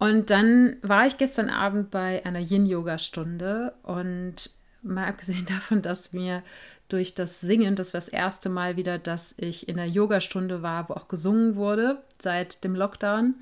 Und 0.02 0.32
dann 0.32 0.78
war 0.82 1.06
ich 1.06 1.20
gestern 1.20 1.52
Abend 1.52 1.92
bei 1.92 2.26
einer 2.26 2.40
Yin-Yoga-Stunde 2.40 3.76
und 3.84 4.50
mal 4.82 5.08
abgesehen 5.08 5.46
davon, 5.48 5.84
dass 5.84 6.12
mir 6.12 6.42
durch 6.90 7.14
das 7.14 7.40
Singen, 7.40 7.76
das 7.76 7.94
war 7.94 8.00
das 8.00 8.10
erste 8.10 8.50
Mal 8.50 8.78
wieder, 8.78 8.98
dass 8.98 9.36
ich 9.38 9.70
in 9.70 9.78
der 9.78 9.86
Yogastunde 9.86 10.64
war, 10.64 10.90
wo 10.90 10.94
auch 10.96 11.08
gesungen 11.08 11.56
wurde 11.56 12.02
seit 12.18 12.64
dem 12.64 12.74
Lockdown. 12.74 13.36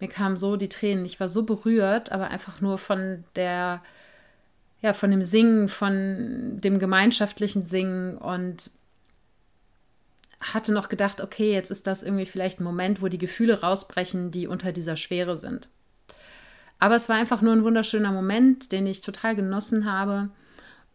Mir 0.00 0.08
kamen 0.08 0.36
so 0.36 0.56
die 0.56 0.68
Tränen. 0.68 1.04
Ich 1.04 1.20
war 1.20 1.28
so 1.28 1.44
berührt, 1.44 2.10
aber 2.10 2.32
einfach 2.32 2.60
nur 2.60 2.78
von 2.78 3.22
der, 3.36 3.80
ja, 4.80 4.94
von 4.94 5.12
dem 5.12 5.22
Singen, 5.22 5.68
von 5.68 6.60
dem 6.60 6.80
gemeinschaftlichen 6.80 7.64
Singen 7.64 8.18
und 8.18 8.72
hatte 10.40 10.72
noch 10.72 10.88
gedacht, 10.88 11.20
okay, 11.20 11.52
jetzt 11.52 11.70
ist 11.70 11.86
das 11.86 12.02
irgendwie 12.02 12.26
vielleicht 12.26 12.58
ein 12.58 12.64
Moment, 12.64 13.02
wo 13.02 13.06
die 13.06 13.18
Gefühle 13.18 13.60
rausbrechen, 13.60 14.32
die 14.32 14.48
unter 14.48 14.72
dieser 14.72 14.96
Schwere 14.96 15.38
sind. 15.38 15.68
Aber 16.82 16.96
es 16.96 17.08
war 17.08 17.14
einfach 17.14 17.42
nur 17.42 17.52
ein 17.52 17.62
wunderschöner 17.62 18.10
Moment, 18.10 18.72
den 18.72 18.88
ich 18.88 19.02
total 19.02 19.36
genossen 19.36 19.88
habe. 19.88 20.30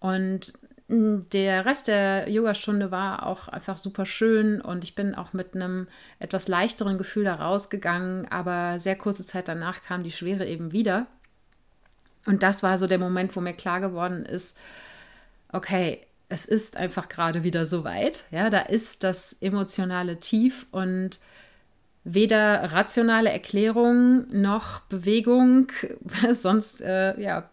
Und 0.01 0.51
hm, 0.89 1.29
der 1.31 1.65
Rest 1.65 1.87
der 1.87 2.29
Yogastunde 2.29 2.91
war 2.91 3.25
auch 3.25 3.47
einfach 3.47 3.77
super 3.77 4.05
schön 4.05 4.59
und 4.59 4.83
ich 4.83 4.95
bin 4.95 5.15
auch 5.15 5.31
mit 5.31 5.55
einem 5.55 5.87
etwas 6.19 6.49
leichteren 6.49 6.97
Gefühl 6.97 7.23
da 7.23 7.35
rausgegangen, 7.35 8.29
aber 8.29 8.81
sehr 8.81 8.97
kurze 8.97 9.25
Zeit 9.25 9.47
danach 9.47 9.81
kam 9.81 10.03
die 10.03 10.11
Schwere 10.11 10.45
eben 10.45 10.73
wieder. 10.73 11.07
Und 12.25 12.43
das 12.43 12.63
war 12.63 12.77
so 12.77 12.85
der 12.85 12.99
Moment, 12.99 13.33
wo 13.37 13.39
mir 13.39 13.53
klar 13.53 13.79
geworden 13.79 14.25
ist, 14.25 14.57
okay, 15.53 16.01
es 16.27 16.45
ist 16.45 16.75
einfach 16.75 17.07
gerade 17.07 17.45
wieder 17.45 17.65
so 17.65 17.85
weit. 17.85 18.25
Ja, 18.31 18.49
da 18.49 18.59
ist 18.59 19.05
das 19.05 19.37
emotionale 19.39 20.19
Tief 20.19 20.65
und 20.71 21.21
weder 22.07 22.71
rationale 22.73 23.29
Erklärung 23.29 24.25
noch 24.31 24.81
Bewegung, 24.81 25.67
sonst 26.31 26.81
äh, 26.81 27.19
ja 27.19 27.49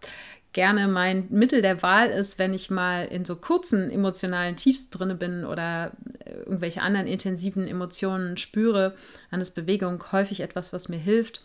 gerne 0.52 0.86
mein 0.86 1.26
Mittel 1.30 1.62
der 1.62 1.82
Wahl 1.82 2.08
ist, 2.08 2.38
wenn 2.38 2.54
ich 2.54 2.70
mal 2.70 3.06
in 3.06 3.24
so 3.24 3.34
kurzen 3.34 3.90
emotionalen 3.90 4.54
Tiefs 4.54 4.88
drinne 4.88 5.16
bin 5.16 5.44
oder 5.44 5.90
irgendwelche 6.24 6.80
anderen 6.80 7.08
intensiven 7.08 7.66
Emotionen 7.66 8.36
spüre, 8.36 8.94
dann 9.32 9.40
ist 9.40 9.56
Bewegung 9.56 10.02
häufig 10.12 10.40
etwas, 10.40 10.72
was 10.72 10.88
mir 10.88 10.98
hilft. 10.98 11.40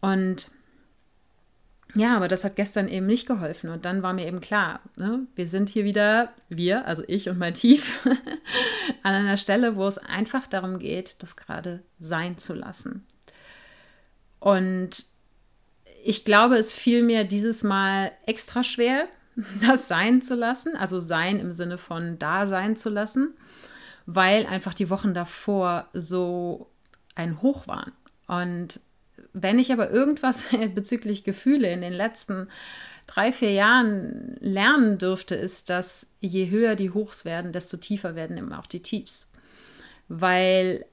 Und 0.00 0.46
ja, 1.94 2.16
aber 2.16 2.28
das 2.28 2.44
hat 2.44 2.56
gestern 2.56 2.88
eben 2.88 3.06
nicht 3.06 3.26
geholfen. 3.26 3.68
Und 3.68 3.84
dann 3.84 4.02
war 4.02 4.12
mir 4.14 4.26
eben 4.26 4.40
klar, 4.40 4.80
ne, 4.96 5.26
wir 5.34 5.46
sind 5.46 5.68
hier 5.68 5.84
wieder, 5.84 6.32
wir, 6.48 6.86
also 6.86 7.02
ich 7.06 7.28
und 7.28 7.38
mein 7.38 7.54
Tief, 7.54 8.06
an 9.02 9.14
einer 9.14 9.36
Stelle, 9.36 9.76
wo 9.76 9.86
es 9.86 9.98
einfach 9.98 10.46
darum 10.46 10.78
geht, 10.78 11.22
das 11.22 11.36
gerade 11.36 11.82
sein 11.98 12.38
zu 12.38 12.54
lassen. 12.54 13.06
Und 14.40 15.04
ich 16.02 16.24
glaube, 16.24 16.56
es 16.56 16.72
fiel 16.72 17.02
mir 17.02 17.24
dieses 17.24 17.62
Mal 17.62 18.12
extra 18.26 18.64
schwer, 18.64 19.06
das 19.66 19.86
sein 19.86 20.22
zu 20.22 20.34
lassen, 20.34 20.76
also 20.76 20.98
sein 20.98 21.40
im 21.40 21.52
Sinne 21.52 21.76
von 21.76 22.18
da 22.18 22.46
sein 22.46 22.74
zu 22.74 22.88
lassen, 22.88 23.34
weil 24.06 24.46
einfach 24.46 24.72
die 24.72 24.88
Wochen 24.88 25.12
davor 25.12 25.88
so 25.92 26.70
ein 27.14 27.42
Hoch 27.42 27.66
waren. 27.66 27.92
Und 28.26 28.80
wenn 29.32 29.58
ich 29.58 29.72
aber 29.72 29.90
irgendwas 29.90 30.44
bezüglich 30.74 31.24
Gefühle 31.24 31.72
in 31.72 31.80
den 31.80 31.92
letzten 31.92 32.48
drei, 33.06 33.32
vier 33.32 33.52
Jahren 33.52 34.36
lernen 34.40 34.98
dürfte, 34.98 35.34
ist, 35.34 35.70
dass 35.70 36.12
je 36.20 36.50
höher 36.50 36.76
die 36.76 36.90
Hochs 36.90 37.24
werden, 37.24 37.52
desto 37.52 37.76
tiefer 37.76 38.14
werden 38.14 38.36
immer 38.36 38.58
auch 38.58 38.66
die 38.66 38.82
Tiefs. 38.82 39.30
Weil 40.08 40.86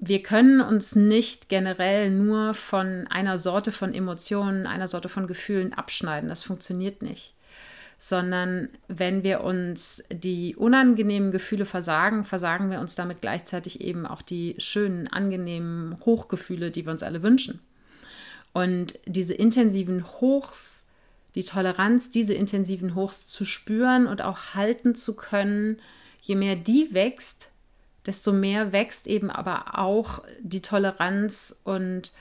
wir 0.00 0.22
können 0.22 0.60
uns 0.60 0.96
nicht 0.96 1.48
generell 1.48 2.10
nur 2.10 2.54
von 2.54 3.06
einer 3.08 3.38
Sorte 3.38 3.70
von 3.70 3.94
Emotionen, 3.94 4.66
einer 4.66 4.88
Sorte 4.88 5.08
von 5.08 5.26
Gefühlen 5.26 5.72
abschneiden. 5.72 6.28
Das 6.28 6.42
funktioniert 6.42 7.02
nicht 7.02 7.34
sondern 7.98 8.68
wenn 8.86 9.24
wir 9.24 9.42
uns 9.42 10.04
die 10.12 10.54
unangenehmen 10.54 11.32
Gefühle 11.32 11.64
versagen, 11.64 12.24
versagen 12.24 12.70
wir 12.70 12.80
uns 12.80 12.94
damit 12.94 13.20
gleichzeitig 13.20 13.80
eben 13.80 14.06
auch 14.06 14.22
die 14.22 14.54
schönen, 14.58 15.08
angenehmen 15.08 15.98
Hochgefühle, 16.04 16.70
die 16.70 16.84
wir 16.86 16.92
uns 16.92 17.02
alle 17.02 17.24
wünschen. 17.24 17.60
Und 18.52 18.98
diese 19.06 19.34
intensiven 19.34 20.04
Hochs, 20.04 20.86
die 21.34 21.44
Toleranz, 21.44 22.10
diese 22.10 22.34
intensiven 22.34 22.94
Hochs 22.94 23.26
zu 23.26 23.44
spüren 23.44 24.06
und 24.06 24.22
auch 24.22 24.54
halten 24.54 24.94
zu 24.94 25.16
können, 25.16 25.78
je 26.22 26.36
mehr 26.36 26.54
die 26.54 26.94
wächst, 26.94 27.50
desto 28.06 28.32
mehr 28.32 28.72
wächst 28.72 29.08
eben 29.08 29.30
aber 29.30 29.78
auch 29.78 30.22
die 30.40 30.62
Toleranz 30.62 31.60
und 31.64 32.12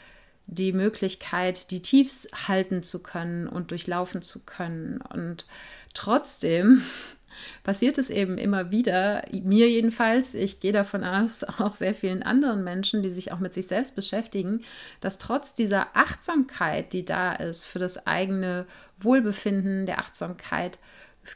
die 0.48 0.72
Möglichkeit, 0.72 1.72
die 1.72 1.82
Tiefs 1.82 2.28
halten 2.48 2.82
zu 2.82 3.00
können 3.00 3.48
und 3.48 3.72
durchlaufen 3.72 4.22
zu 4.22 4.40
können. 4.40 5.02
Und 5.02 5.46
trotzdem 5.94 6.82
passiert 7.64 7.98
es 7.98 8.10
eben 8.10 8.38
immer 8.38 8.72
wieder, 8.72 9.26
mir 9.32 9.70
jedenfalls, 9.70 10.34
ich 10.34 10.62
gehe 10.62 10.72
davon 10.72 11.04
aus, 11.04 11.44
auch 11.60 11.76
sehr 11.76 11.94
vielen 11.94 12.24
anderen 12.24 12.64
Menschen, 12.64 13.04
die 13.04 13.10
sich 13.10 13.32
auch 13.34 13.40
mit 13.40 13.54
sich 13.54 13.68
selbst 13.68 13.96
beschäftigen, 13.96 14.62
dass 15.02 15.20
trotz 15.20 15.54
dieser 15.54 15.96
Achtsamkeit, 15.96 16.94
die 16.94 17.04
da 17.04 17.34
ist 17.34 17.66
für 17.66 17.80
das 17.80 18.08
eigene 18.08 18.66
Wohlbefinden, 18.98 19.86
der 19.86 20.00
Achtsamkeit 20.00 20.80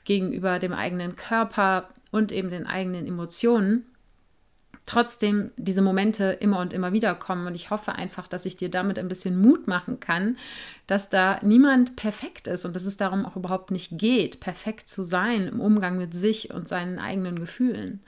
gegenüber 0.05 0.57
dem 0.57 0.71
eigenen 0.71 1.17
Körper 1.17 1.89
und 2.11 2.31
eben 2.31 2.49
den 2.49 2.65
eigenen 2.65 3.05
Emotionen, 3.05 3.85
trotzdem 4.91 5.51
diese 5.55 5.81
Momente 5.81 6.37
immer 6.41 6.59
und 6.59 6.73
immer 6.73 6.91
wieder 6.91 7.15
kommen. 7.15 7.47
Und 7.47 7.55
ich 7.55 7.69
hoffe 7.69 7.95
einfach, 7.95 8.27
dass 8.27 8.45
ich 8.45 8.57
dir 8.57 8.67
damit 8.67 8.99
ein 8.99 9.07
bisschen 9.07 9.39
Mut 9.39 9.65
machen 9.65 10.01
kann, 10.01 10.35
dass 10.85 11.09
da 11.09 11.39
niemand 11.43 11.95
perfekt 11.95 12.47
ist 12.47 12.65
und 12.65 12.75
dass 12.75 12.85
es 12.85 12.97
darum 12.97 13.25
auch 13.25 13.37
überhaupt 13.37 13.71
nicht 13.71 13.97
geht, 13.97 14.41
perfekt 14.41 14.89
zu 14.89 15.01
sein 15.01 15.47
im 15.47 15.61
Umgang 15.61 15.97
mit 15.97 16.13
sich 16.13 16.53
und 16.53 16.67
seinen 16.67 16.99
eigenen 16.99 17.39
Gefühlen. 17.39 18.01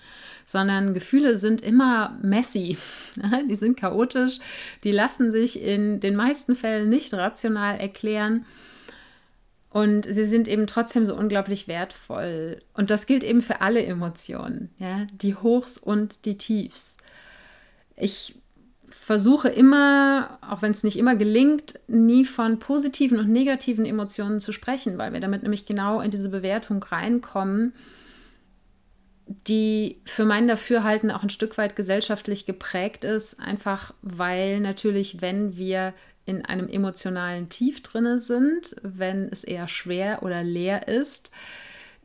Sondern 0.45 0.93
Gefühle 0.93 1.37
sind 1.37 1.61
immer 1.61 2.17
messy, 2.21 2.77
die 3.49 3.55
sind 3.55 3.79
chaotisch, 3.79 4.39
die 4.83 4.91
lassen 4.91 5.31
sich 5.31 5.61
in 5.61 6.01
den 6.01 6.17
meisten 6.17 6.53
Fällen 6.53 6.89
nicht 6.89 7.13
rational 7.13 7.79
erklären. 7.79 8.45
Und 9.74 10.06
sie 10.06 10.25
sind 10.25 10.48
eben 10.48 10.68
trotzdem 10.68 11.03
so 11.03 11.15
unglaublich 11.15 11.68
wertvoll. 11.68 12.62
Und 12.75 12.92
das 12.92 13.08
gilt 13.08 13.24
eben 13.24 13.42
für 13.42 13.62
alle 13.62 13.84
Emotionen, 13.84 14.70
ja, 14.77 15.08
die 15.12 15.34
Hochs 15.34 15.80
und 15.80 16.25
die 16.25 16.38
Tiefs. 16.38 16.98
Ich 17.96 18.36
versuche 18.92 19.50
immer, 19.50 20.38
auch 20.48 20.62
wenn 20.62 20.74
es 20.74 20.84
nicht 20.84 20.96
immer 20.96 21.15
gelingt, 21.15 21.80
nie 21.88 22.24
von 22.24 22.60
positiven 22.60 23.18
und 23.18 23.30
negativen 23.30 23.84
Emotionen 23.84 24.39
zu 24.39 24.51
sprechen, 24.51 25.00
weil 25.00 25.12
wir 25.12 25.20
damit 25.20 25.42
nämlich 25.42 25.65
genau 25.65 26.01
in 26.01 26.12
diese 26.12 26.30
Bewertung 26.30 26.84
reinkommen, 26.84 27.74
die 29.25 30.01
für 30.06 30.25
mein 30.25 30.48
Dafürhalten 30.48 31.10
auch 31.10 31.24
ein 31.24 31.32
Stück 31.32 31.58
weit 31.58 31.75
gesellschaftlich 31.75 32.46
geprägt 32.46 33.06
ist, 33.06 33.39
einfach 33.39 33.92
weil 34.03 34.60
natürlich, 34.60 35.20
wenn 35.20 35.58
wir 35.58 35.96
in 36.25 36.46
einem 36.46 36.70
emotionalen 36.70 37.50
Tief 37.50 37.82
drinne 37.84 38.20
sind, 38.20 38.75
wenn 38.82 39.30
es 39.30 39.44
eher 39.44 39.68
schwer 39.68 40.24
oder 40.24 40.44
leer 40.44 40.88
ist, 40.88 41.32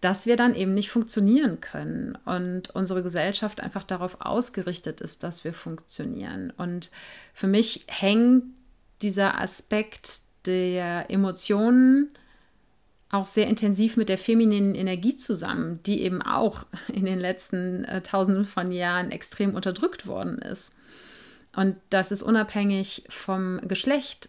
dass 0.01 0.27
wir 0.27 0.37
dann 0.37 0.55
eben 0.55 0.75
nicht 0.75 0.91
funktionieren 0.91 1.61
können 1.61 2.17
und 2.25 2.71
unsere 2.71 3.03
Gesellschaft 3.03 3.61
einfach 3.61 3.83
darauf 3.83 4.21
ausgerichtet 4.21 5.01
ist, 5.01 5.23
dass 5.25 5.45
wir 5.45 5.53
funktionieren. 5.53 6.53
Und 6.57 6.91
für 7.35 7.49
mich 7.49 7.85
hängt 7.89 8.45
dieser 9.03 9.41
Aspekt 9.41 10.21
der 10.47 11.11
Emotionen 11.11 12.11
auch 13.11 13.27
sehr 13.27 13.47
intensiv 13.47 13.97
mit 13.97 14.09
der 14.09 14.19
femininen 14.19 14.75
Energie 14.75 15.17
zusammen, 15.17 15.81
die 15.85 16.03
eben 16.03 16.23
auch 16.23 16.67
in 16.93 17.05
den 17.05 17.19
letzten 17.19 17.85
äh, 17.85 18.03
Tausenden 18.03 18.45
von 18.45 18.71
Jahren 18.71 19.11
extrem 19.11 19.55
unterdrückt 19.55 20.07
worden 20.07 20.39
ist. 20.39 20.75
Und 21.59 21.75
das 21.91 22.13
ist 22.13 22.23
unabhängig 22.23 23.03
vom 23.09 23.61
Geschlecht. 23.67 24.29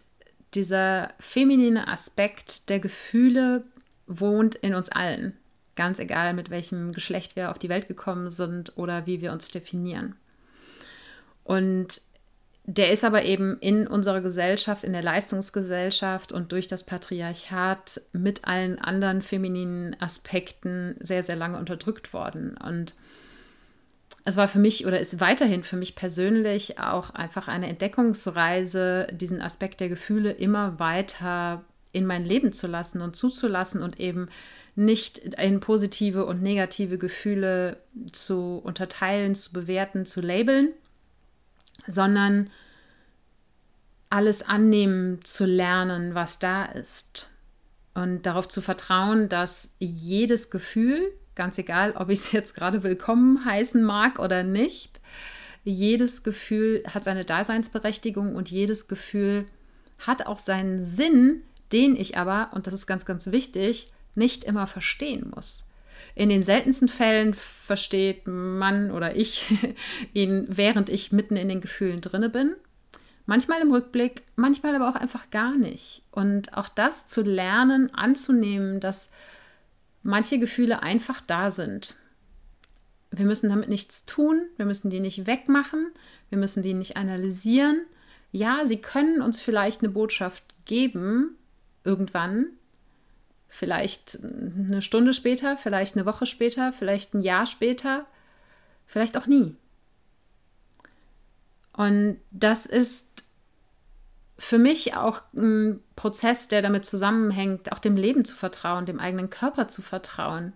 Dieser 0.54 1.10
feminine 1.20 1.86
Aspekt 1.86 2.68
der 2.68 2.80
Gefühle 2.80 3.62
wohnt 4.08 4.56
in 4.56 4.74
uns 4.74 4.88
allen. 4.88 5.36
Ganz 5.76 6.00
egal, 6.00 6.34
mit 6.34 6.50
welchem 6.50 6.90
Geschlecht 6.90 7.36
wir 7.36 7.52
auf 7.52 7.58
die 7.60 7.68
Welt 7.68 7.86
gekommen 7.86 8.32
sind 8.32 8.76
oder 8.76 9.06
wie 9.06 9.20
wir 9.20 9.30
uns 9.30 9.46
definieren. 9.46 10.16
Und 11.44 12.00
der 12.64 12.90
ist 12.90 13.04
aber 13.04 13.22
eben 13.24 13.58
in 13.60 13.86
unserer 13.86 14.22
Gesellschaft, 14.22 14.82
in 14.82 14.92
der 14.92 15.04
Leistungsgesellschaft 15.04 16.32
und 16.32 16.50
durch 16.50 16.66
das 16.66 16.84
Patriarchat 16.84 18.00
mit 18.12 18.44
allen 18.44 18.80
anderen 18.80 19.22
femininen 19.22 19.94
Aspekten 20.00 20.96
sehr, 20.98 21.22
sehr 21.22 21.36
lange 21.36 21.58
unterdrückt 21.58 22.12
worden. 22.12 22.56
Und 22.56 22.96
es 24.24 24.36
war 24.36 24.48
für 24.48 24.58
mich 24.58 24.86
oder 24.86 25.00
ist 25.00 25.20
weiterhin 25.20 25.62
für 25.62 25.76
mich 25.76 25.94
persönlich 25.94 26.78
auch 26.78 27.10
einfach 27.10 27.48
eine 27.48 27.68
Entdeckungsreise, 27.68 29.08
diesen 29.12 29.40
Aspekt 29.40 29.80
der 29.80 29.88
Gefühle 29.88 30.30
immer 30.32 30.78
weiter 30.78 31.64
in 31.92 32.06
mein 32.06 32.24
Leben 32.24 32.52
zu 32.52 32.66
lassen 32.66 33.00
und 33.00 33.16
zuzulassen 33.16 33.82
und 33.82 33.98
eben 33.98 34.28
nicht 34.76 35.18
in 35.18 35.60
positive 35.60 36.26
und 36.26 36.42
negative 36.42 36.98
Gefühle 36.98 37.78
zu 38.12 38.60
unterteilen, 38.62 39.34
zu 39.34 39.52
bewerten, 39.52 40.06
zu 40.06 40.20
labeln, 40.20 40.68
sondern 41.86 42.50
alles 44.10 44.42
annehmen 44.42 45.20
zu 45.24 45.44
lernen, 45.44 46.14
was 46.14 46.38
da 46.38 46.64
ist. 46.64 47.30
Und 47.94 48.22
darauf 48.26 48.48
zu 48.48 48.60
vertrauen, 48.60 49.28
dass 49.28 49.74
jedes 49.78 50.50
Gefühl, 50.50 51.12
Ganz 51.40 51.56
egal, 51.56 51.94
ob 51.96 52.10
ich 52.10 52.18
es 52.18 52.32
jetzt 52.32 52.54
gerade 52.54 52.82
willkommen 52.82 53.46
heißen 53.46 53.82
mag 53.82 54.18
oder 54.18 54.42
nicht. 54.42 55.00
Jedes 55.64 56.22
Gefühl 56.22 56.82
hat 56.86 57.02
seine 57.02 57.24
Daseinsberechtigung 57.24 58.36
und 58.36 58.50
jedes 58.50 58.88
Gefühl 58.88 59.46
hat 59.98 60.26
auch 60.26 60.38
seinen 60.38 60.82
Sinn, 60.82 61.40
den 61.72 61.96
ich 61.96 62.18
aber, 62.18 62.50
und 62.52 62.66
das 62.66 62.74
ist 62.74 62.86
ganz, 62.86 63.06
ganz 63.06 63.32
wichtig, 63.32 63.90
nicht 64.14 64.44
immer 64.44 64.66
verstehen 64.66 65.32
muss. 65.34 65.70
In 66.14 66.28
den 66.28 66.42
seltensten 66.42 66.88
Fällen 66.88 67.32
versteht 67.32 68.26
man 68.26 68.90
oder 68.90 69.16
ich 69.16 69.46
ihn, 70.12 70.44
während 70.46 70.90
ich 70.90 71.10
mitten 71.10 71.36
in 71.36 71.48
den 71.48 71.62
Gefühlen 71.62 72.02
drinne 72.02 72.28
bin. 72.28 72.54
Manchmal 73.24 73.62
im 73.62 73.72
Rückblick, 73.72 74.24
manchmal 74.36 74.74
aber 74.74 74.90
auch 74.90 74.94
einfach 74.94 75.30
gar 75.30 75.56
nicht. 75.56 76.02
Und 76.10 76.52
auch 76.52 76.68
das 76.68 77.06
zu 77.06 77.22
lernen, 77.22 77.94
anzunehmen, 77.94 78.78
dass 78.78 79.10
manche 80.02 80.38
Gefühle 80.38 80.82
einfach 80.82 81.20
da 81.20 81.50
sind. 81.50 81.94
Wir 83.10 83.26
müssen 83.26 83.48
damit 83.48 83.68
nichts 83.68 84.04
tun, 84.04 84.46
wir 84.56 84.66
müssen 84.66 84.90
die 84.90 85.00
nicht 85.00 85.26
wegmachen, 85.26 85.90
wir 86.28 86.38
müssen 86.38 86.62
die 86.62 86.74
nicht 86.74 86.96
analysieren. 86.96 87.82
Ja, 88.32 88.64
sie 88.64 88.80
können 88.80 89.20
uns 89.20 89.40
vielleicht 89.40 89.82
eine 89.82 89.90
Botschaft 89.90 90.44
geben, 90.64 91.36
irgendwann, 91.82 92.46
vielleicht 93.48 94.20
eine 94.22 94.80
Stunde 94.80 95.12
später, 95.12 95.56
vielleicht 95.56 95.96
eine 95.96 96.06
Woche 96.06 96.26
später, 96.26 96.72
vielleicht 96.72 97.14
ein 97.14 97.20
Jahr 97.20 97.46
später, 97.46 98.06
vielleicht 98.86 99.16
auch 99.16 99.26
nie. 99.26 99.56
Und 101.72 102.20
das 102.30 102.66
ist 102.66 103.09
für 104.40 104.58
mich 104.58 104.94
auch 104.96 105.20
ein 105.36 105.80
Prozess, 105.96 106.48
der 106.48 106.62
damit 106.62 106.86
zusammenhängt, 106.86 107.72
auch 107.72 107.78
dem 107.78 107.96
Leben 107.96 108.24
zu 108.24 108.34
vertrauen, 108.34 108.86
dem 108.86 108.98
eigenen 108.98 109.28
Körper 109.28 109.68
zu 109.68 109.82
vertrauen 109.82 110.54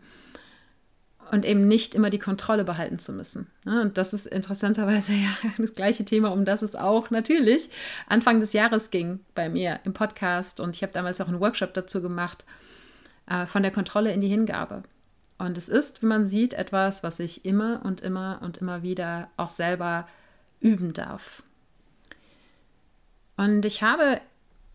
und 1.31 1.45
eben 1.45 1.69
nicht 1.69 1.95
immer 1.95 2.09
die 2.09 2.19
Kontrolle 2.19 2.65
behalten 2.65 2.99
zu 2.99 3.13
müssen. 3.13 3.47
Ne? 3.65 3.83
Und 3.83 3.99
das 3.99 4.15
ist 4.15 4.27
interessanterweise 4.27 5.13
ja 5.13 5.29
das 5.59 5.75
gleiche 5.75 6.07
Thema, 6.07 6.33
um 6.33 6.47
das 6.47 6.63
es 6.63 6.75
auch 6.75 7.11
natürlich 7.11 7.69
Anfang 8.07 8.41
des 8.41 8.55
Jahres 8.55 8.91
ging 8.91 9.21
bei 9.35 9.51
mir 9.51 9.81
im 9.85 9.93
Podcast. 9.93 10.61
Und 10.61 10.75
ich 10.75 10.83
habe 10.83 10.95
damals 10.95 11.21
auch 11.21 11.29
einen 11.29 11.41
Workshop 11.41 11.75
dazu 11.75 12.01
gemacht, 12.01 12.47
äh, 13.29 13.47
von 13.47 13.63
der 13.63 13.73
Kontrolle 13.73 14.13
in 14.13 14.23
die 14.23 14.29
Hingabe. 14.29 14.83
Und 15.37 15.59
es 15.59 15.69
ist, 15.69 16.01
wie 16.01 16.07
man 16.07 16.25
sieht, 16.25 16.55
etwas, 16.55 17.03
was 17.03 17.21
ich 17.21 17.45
immer 17.45 17.83
und 17.85 18.01
immer 18.01 18.41
und 18.43 18.57
immer 18.57 18.83
wieder 18.83 19.29
auch 19.37 19.51
selber 19.51 20.07
üben 20.61 20.95
darf. 20.95 21.43
Und 23.37 23.65
ich 23.65 23.83
habe 23.83 24.21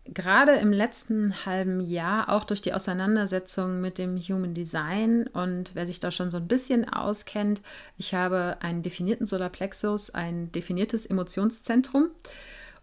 gerade 0.04 0.52
im 0.56 0.72
letzten 0.72 1.44
halben 1.46 1.80
Jahr 1.80 2.28
auch 2.30 2.44
durch 2.44 2.62
die 2.62 2.72
Auseinandersetzung 2.72 3.80
mit 3.80 3.98
dem 3.98 4.18
Human 4.18 4.54
Design 4.54 5.26
und 5.28 5.74
wer 5.74 5.86
sich 5.86 6.00
da 6.00 6.10
schon 6.10 6.30
so 6.30 6.38
ein 6.38 6.48
bisschen 6.48 6.88
auskennt, 6.88 7.60
ich 7.96 8.14
habe 8.14 8.56
einen 8.60 8.82
definierten 8.82 9.26
Solarplexus, 9.26 10.10
ein 10.10 10.50
definiertes 10.52 11.06
Emotionszentrum. 11.06 12.08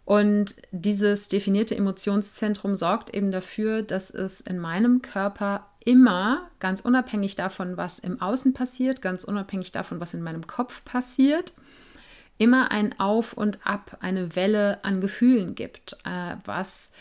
Und 0.06 0.56
dieses 0.72 1.28
definierte 1.28 1.76
Emotionszentrum 1.76 2.78
sorgt 2.78 3.14
eben 3.14 3.34
dafür, 3.34 3.82
dass 3.82 4.10
es 4.10 4.40
in 4.40 4.58
meinem 4.58 5.02
Körper 5.02 5.68
immer, 5.84 6.50
ganz 6.60 6.80
unabhängig 6.80 7.36
davon, 7.36 7.76
was 7.76 8.00
im 8.00 8.22
Außen 8.22 8.54
passiert, 8.54 9.02
ganz 9.02 9.26
unabhängig 9.26 9.74
davon, 9.74 10.00
was 10.00 10.14
in 10.14 10.24
meinem 10.24 10.48
Kopf 10.48 10.86
passiert, 10.86 11.52
immer 12.38 12.72
ein 12.72 13.00
Auf 13.00 13.34
und 13.34 13.60
Ab, 13.66 13.98
eine 14.02 14.36
Welle 14.36 14.84
an 14.84 15.02
Gefühlen 15.02 15.56
gibt, 15.56 15.94
äh, 16.06 16.36
was 16.46 16.92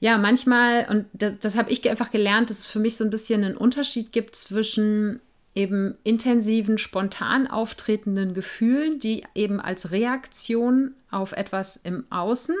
ja 0.00 0.18
manchmal, 0.18 0.86
und 0.90 1.06
das, 1.12 1.38
das 1.38 1.56
habe 1.56 1.70
ich 1.70 1.88
einfach 1.88 2.10
gelernt, 2.10 2.50
dass 2.50 2.60
es 2.60 2.66
für 2.66 2.78
mich 2.78 2.96
so 2.96 3.04
ein 3.04 3.10
bisschen 3.10 3.44
einen 3.44 3.56
Unterschied 3.56 4.12
gibt 4.12 4.36
zwischen 4.36 5.20
eben 5.56 5.96
intensiven, 6.04 6.76
spontan 6.76 7.46
auftretenden 7.46 8.34
Gefühlen, 8.34 9.00
die 9.00 9.24
eben 9.34 9.58
als 9.58 9.90
Reaktion 9.90 10.94
auf 11.10 11.32
etwas 11.32 11.78
im 11.78 12.04
Außen, 12.10 12.54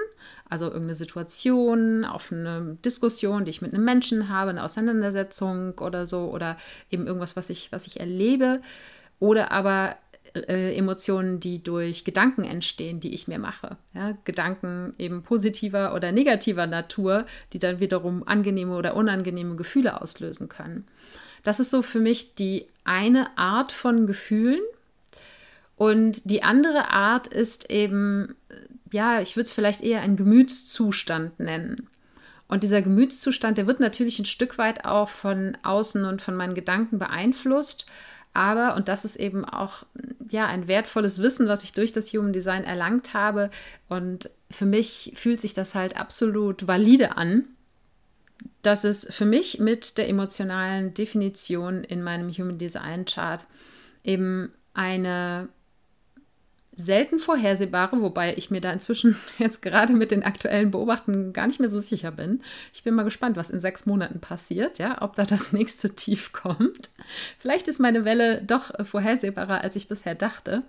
also 0.48 0.66
irgendeine 0.66 0.94
Situation, 0.94 2.06
auf 2.06 2.32
eine 2.32 2.78
Diskussion, 2.84 3.44
die 3.44 3.50
ich 3.50 3.60
mit 3.60 3.74
einem 3.74 3.84
Menschen 3.84 4.30
habe, 4.30 4.50
eine 4.50 4.64
Auseinandersetzung 4.64 5.78
oder 5.78 6.06
so, 6.06 6.30
oder 6.30 6.56
eben 6.90 7.06
irgendwas, 7.06 7.36
was 7.36 7.50
ich, 7.50 7.70
was 7.70 7.86
ich 7.86 8.00
erlebe, 8.00 8.62
oder 9.18 9.50
aber 9.50 9.96
äh, 10.48 10.76
Emotionen, 10.76 11.40
die 11.40 11.62
durch 11.62 12.04
Gedanken 12.04 12.44
entstehen, 12.44 13.00
die 13.00 13.14
ich 13.14 13.28
mir 13.28 13.38
mache. 13.38 13.76
Ja, 13.94 14.16
Gedanken 14.24 14.94
eben 14.98 15.22
positiver 15.22 15.94
oder 15.94 16.12
negativer 16.12 16.66
Natur, 16.66 17.26
die 17.52 17.58
dann 17.58 17.80
wiederum 17.80 18.26
angenehme 18.26 18.74
oder 18.74 18.96
unangenehme 18.96 19.56
Gefühle 19.56 20.00
auslösen 20.00 20.48
können. 20.48 20.86
Das 21.42 21.60
ist 21.60 21.70
so 21.70 21.82
für 21.82 22.00
mich 22.00 22.34
die 22.34 22.66
eine 22.84 23.36
Art 23.38 23.72
von 23.72 24.06
Gefühlen. 24.06 24.60
Und 25.76 26.30
die 26.30 26.42
andere 26.42 26.90
Art 26.90 27.26
ist 27.26 27.70
eben, 27.70 28.34
ja, 28.90 29.20
ich 29.20 29.36
würde 29.36 29.44
es 29.44 29.52
vielleicht 29.52 29.82
eher 29.82 30.00
einen 30.00 30.16
Gemütszustand 30.16 31.38
nennen. 31.38 31.88
Und 32.48 32.62
dieser 32.62 32.80
Gemütszustand, 32.80 33.58
der 33.58 33.66
wird 33.66 33.80
natürlich 33.80 34.18
ein 34.18 34.24
Stück 34.24 34.56
weit 34.58 34.84
auch 34.84 35.08
von 35.08 35.58
außen 35.62 36.04
und 36.04 36.22
von 36.22 36.36
meinen 36.36 36.54
Gedanken 36.54 36.98
beeinflusst. 36.98 37.86
Aber, 38.36 38.76
und 38.76 38.88
das 38.88 39.06
ist 39.06 39.16
eben 39.16 39.46
auch 39.46 39.84
ja, 40.28 40.46
ein 40.46 40.68
wertvolles 40.68 41.22
Wissen, 41.22 41.48
was 41.48 41.64
ich 41.64 41.72
durch 41.72 41.92
das 41.92 42.12
Human 42.12 42.34
Design 42.34 42.64
erlangt 42.64 43.14
habe. 43.14 43.50
Und 43.88 44.28
für 44.50 44.66
mich 44.66 45.14
fühlt 45.16 45.40
sich 45.40 45.54
das 45.54 45.74
halt 45.74 45.96
absolut 45.96 46.66
valide 46.66 47.16
an, 47.16 47.44
dass 48.60 48.84
es 48.84 49.06
für 49.10 49.24
mich 49.24 49.58
mit 49.58 49.96
der 49.96 50.10
emotionalen 50.10 50.92
Definition 50.92 51.82
in 51.82 52.02
meinem 52.02 52.30
Human 52.30 52.58
Design 52.58 53.06
Chart 53.06 53.46
eben 54.04 54.52
eine 54.74 55.48
selten 56.76 57.18
vorhersehbare, 57.18 58.02
wobei 58.02 58.36
ich 58.36 58.50
mir 58.50 58.60
da 58.60 58.70
inzwischen 58.70 59.16
jetzt 59.38 59.62
gerade 59.62 59.94
mit 59.94 60.10
den 60.10 60.22
aktuellen 60.22 60.70
Beobachten 60.70 61.32
gar 61.32 61.46
nicht 61.46 61.58
mehr 61.58 61.70
so 61.70 61.80
sicher 61.80 62.12
bin. 62.12 62.42
Ich 62.72 62.84
bin 62.84 62.94
mal 62.94 63.02
gespannt, 63.02 63.36
was 63.36 63.50
in 63.50 63.60
sechs 63.60 63.86
Monaten 63.86 64.20
passiert, 64.20 64.78
ja, 64.78 65.00
ob 65.00 65.16
da 65.16 65.24
das 65.24 65.52
nächste 65.52 65.94
Tief 65.94 66.32
kommt. 66.32 66.90
Vielleicht 67.38 67.66
ist 67.66 67.80
meine 67.80 68.04
Welle 68.04 68.42
doch 68.42 68.70
vorhersehbarer, 68.84 69.62
als 69.62 69.74
ich 69.74 69.88
bisher 69.88 70.14
dachte. 70.14 70.62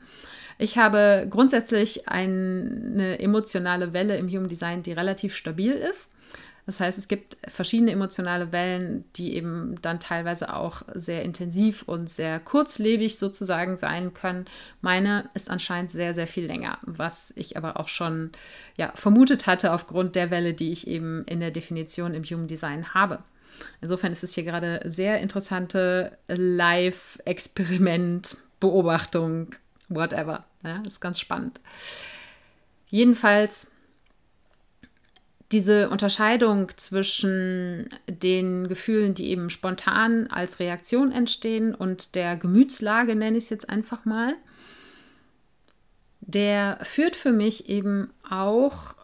Ich 0.57 0.77
habe 0.77 1.27
grundsätzlich 1.29 2.07
eine 2.07 3.19
emotionale 3.19 3.93
Welle 3.93 4.17
im 4.17 4.27
Human 4.29 4.47
Design, 4.47 4.81
die 4.81 4.93
relativ 4.93 5.35
stabil 5.35 5.71
ist. 5.71 6.13
Das 6.67 6.79
heißt, 6.81 6.99
es 6.99 7.07
gibt 7.07 7.37
verschiedene 7.47 7.91
emotionale 7.91 8.51
Wellen, 8.51 9.05
die 9.15 9.35
eben 9.35 9.81
dann 9.81 10.01
teilweise 10.01 10.53
auch 10.53 10.81
sehr 10.93 11.23
intensiv 11.23 11.83
und 11.83 12.09
sehr 12.09 12.41
kurzlebig 12.41 13.17
sozusagen 13.17 13.77
sein 13.77 14.13
können. 14.13 14.43
Meine 14.81 15.29
ist 15.33 15.49
anscheinend 15.49 15.91
sehr, 15.91 16.13
sehr 16.13 16.27
viel 16.27 16.45
länger, 16.45 16.77
was 16.81 17.33
ich 17.37 17.55
aber 17.55 17.79
auch 17.79 17.87
schon 17.87 18.31
ja, 18.75 18.91
vermutet 18.95 19.47
hatte 19.47 19.71
aufgrund 19.71 20.15
der 20.15 20.29
Welle, 20.29 20.53
die 20.53 20.73
ich 20.73 20.87
eben 20.87 21.23
in 21.23 21.39
der 21.39 21.51
Definition 21.51 22.13
im 22.13 22.25
Human 22.25 22.49
Design 22.49 22.93
habe. 22.93 23.19
Insofern 23.79 24.11
ist 24.11 24.25
es 24.25 24.35
hier 24.35 24.43
gerade 24.43 24.81
sehr 24.83 25.21
interessante 25.21 26.17
Live-Experiment, 26.27 28.35
Beobachtung, 28.59 29.55
whatever. 29.87 30.43
Ja, 30.63 30.83
ist 30.85 30.99
ganz 30.99 31.21
spannend. 31.21 31.61
Jedenfalls 32.89 33.71
diese 35.51 35.89
Unterscheidung 35.89 36.69
zwischen 36.75 37.89
den 38.07 38.67
Gefühlen, 38.67 39.13
die 39.13 39.29
eben 39.29 39.49
spontan 39.49 40.27
als 40.27 40.59
Reaktion 40.59 41.11
entstehen 41.11 41.73
und 41.73 42.15
der 42.15 42.35
Gemütslage, 42.35 43.15
nenne 43.15 43.37
ich 43.37 43.45
es 43.45 43.49
jetzt 43.49 43.69
einfach 43.69 44.03
mal, 44.03 44.35
der 46.19 46.79
führt 46.83 47.15
für 47.15 47.31
mich 47.31 47.69
eben 47.69 48.09
auch, 48.29 48.95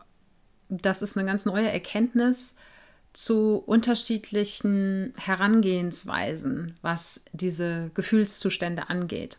das 0.67 1.01
ist 1.01 1.17
eine 1.17 1.25
ganz 1.25 1.45
neue 1.45 1.71
Erkenntnis, 1.71 2.55
zu 3.13 3.57
unterschiedlichen 3.57 5.13
Herangehensweisen, 5.17 6.75
was 6.81 7.23
diese 7.31 7.91
Gefühlszustände 7.93 8.89
angeht. 8.89 9.37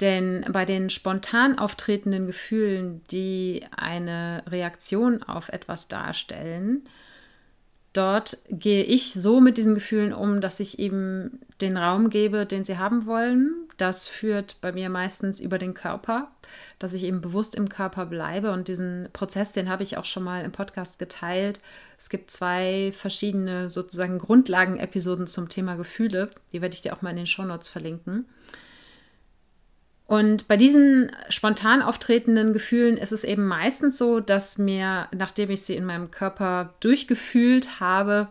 Denn 0.00 0.44
bei 0.50 0.64
den 0.64 0.90
spontan 0.90 1.58
auftretenden 1.58 2.26
Gefühlen, 2.26 3.02
die 3.10 3.64
eine 3.74 4.42
Reaktion 4.46 5.22
auf 5.22 5.48
etwas 5.48 5.88
darstellen, 5.88 6.82
dort 7.94 8.36
gehe 8.50 8.84
ich 8.84 9.14
so 9.14 9.40
mit 9.40 9.56
diesen 9.56 9.74
Gefühlen 9.74 10.12
um, 10.12 10.40
dass 10.42 10.60
ich 10.60 10.78
eben 10.78 11.40
den 11.62 11.78
Raum 11.78 12.10
gebe, 12.10 12.44
den 12.44 12.64
sie 12.64 12.76
haben 12.76 13.06
wollen. 13.06 13.54
Das 13.78 14.06
führt 14.06 14.56
bei 14.60 14.72
mir 14.72 14.88
meistens 14.88 15.40
über 15.40 15.58
den 15.58 15.74
Körper, 15.74 16.30
dass 16.78 16.94
ich 16.94 17.04
eben 17.04 17.20
bewusst 17.20 17.54
im 17.54 17.68
Körper 17.68 18.06
bleibe. 18.06 18.52
Und 18.52 18.68
diesen 18.68 19.08
Prozess, 19.12 19.52
den 19.52 19.68
habe 19.68 19.82
ich 19.82 19.96
auch 19.96 20.04
schon 20.04 20.24
mal 20.24 20.44
im 20.44 20.52
Podcast 20.52 20.98
geteilt. 20.98 21.60
Es 21.96 22.10
gibt 22.10 22.30
zwei 22.30 22.92
verschiedene 22.94 23.70
sozusagen 23.70 24.18
Grundlagenepisoden 24.18 25.26
zum 25.26 25.48
Thema 25.48 25.76
Gefühle. 25.76 26.30
Die 26.52 26.60
werde 26.60 26.74
ich 26.74 26.82
dir 26.82 26.94
auch 26.94 27.02
mal 27.02 27.10
in 27.10 27.16
den 27.16 27.26
Shownotes 27.26 27.68
verlinken. 27.68 28.26
Und 30.06 30.46
bei 30.46 30.56
diesen 30.56 31.10
spontan 31.30 31.82
auftretenden 31.82 32.52
Gefühlen 32.52 32.96
ist 32.96 33.12
es 33.12 33.24
eben 33.24 33.46
meistens 33.46 33.98
so, 33.98 34.20
dass 34.20 34.56
mir, 34.56 35.08
nachdem 35.12 35.50
ich 35.50 35.62
sie 35.62 35.74
in 35.74 35.84
meinem 35.84 36.12
Körper 36.12 36.74
durchgefühlt 36.80 37.80
habe, 37.80 38.28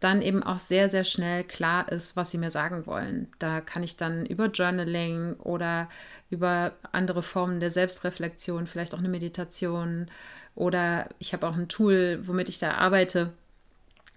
dann 0.00 0.22
eben 0.22 0.44
auch 0.44 0.58
sehr, 0.58 0.88
sehr 0.88 1.02
schnell 1.02 1.42
klar 1.42 1.90
ist, 1.90 2.14
was 2.14 2.30
sie 2.30 2.38
mir 2.38 2.52
sagen 2.52 2.86
wollen. 2.86 3.26
Da 3.40 3.60
kann 3.60 3.82
ich 3.82 3.96
dann 3.96 4.26
über 4.26 4.46
Journaling 4.46 5.34
oder 5.40 5.88
über 6.30 6.72
andere 6.92 7.24
Formen 7.24 7.58
der 7.58 7.72
Selbstreflexion, 7.72 8.68
vielleicht 8.68 8.94
auch 8.94 9.00
eine 9.00 9.08
Meditation 9.08 10.08
oder 10.54 11.08
ich 11.18 11.32
habe 11.32 11.48
auch 11.48 11.56
ein 11.56 11.68
Tool, 11.68 12.20
womit 12.24 12.48
ich 12.48 12.60
da 12.60 12.74
arbeite 12.74 13.32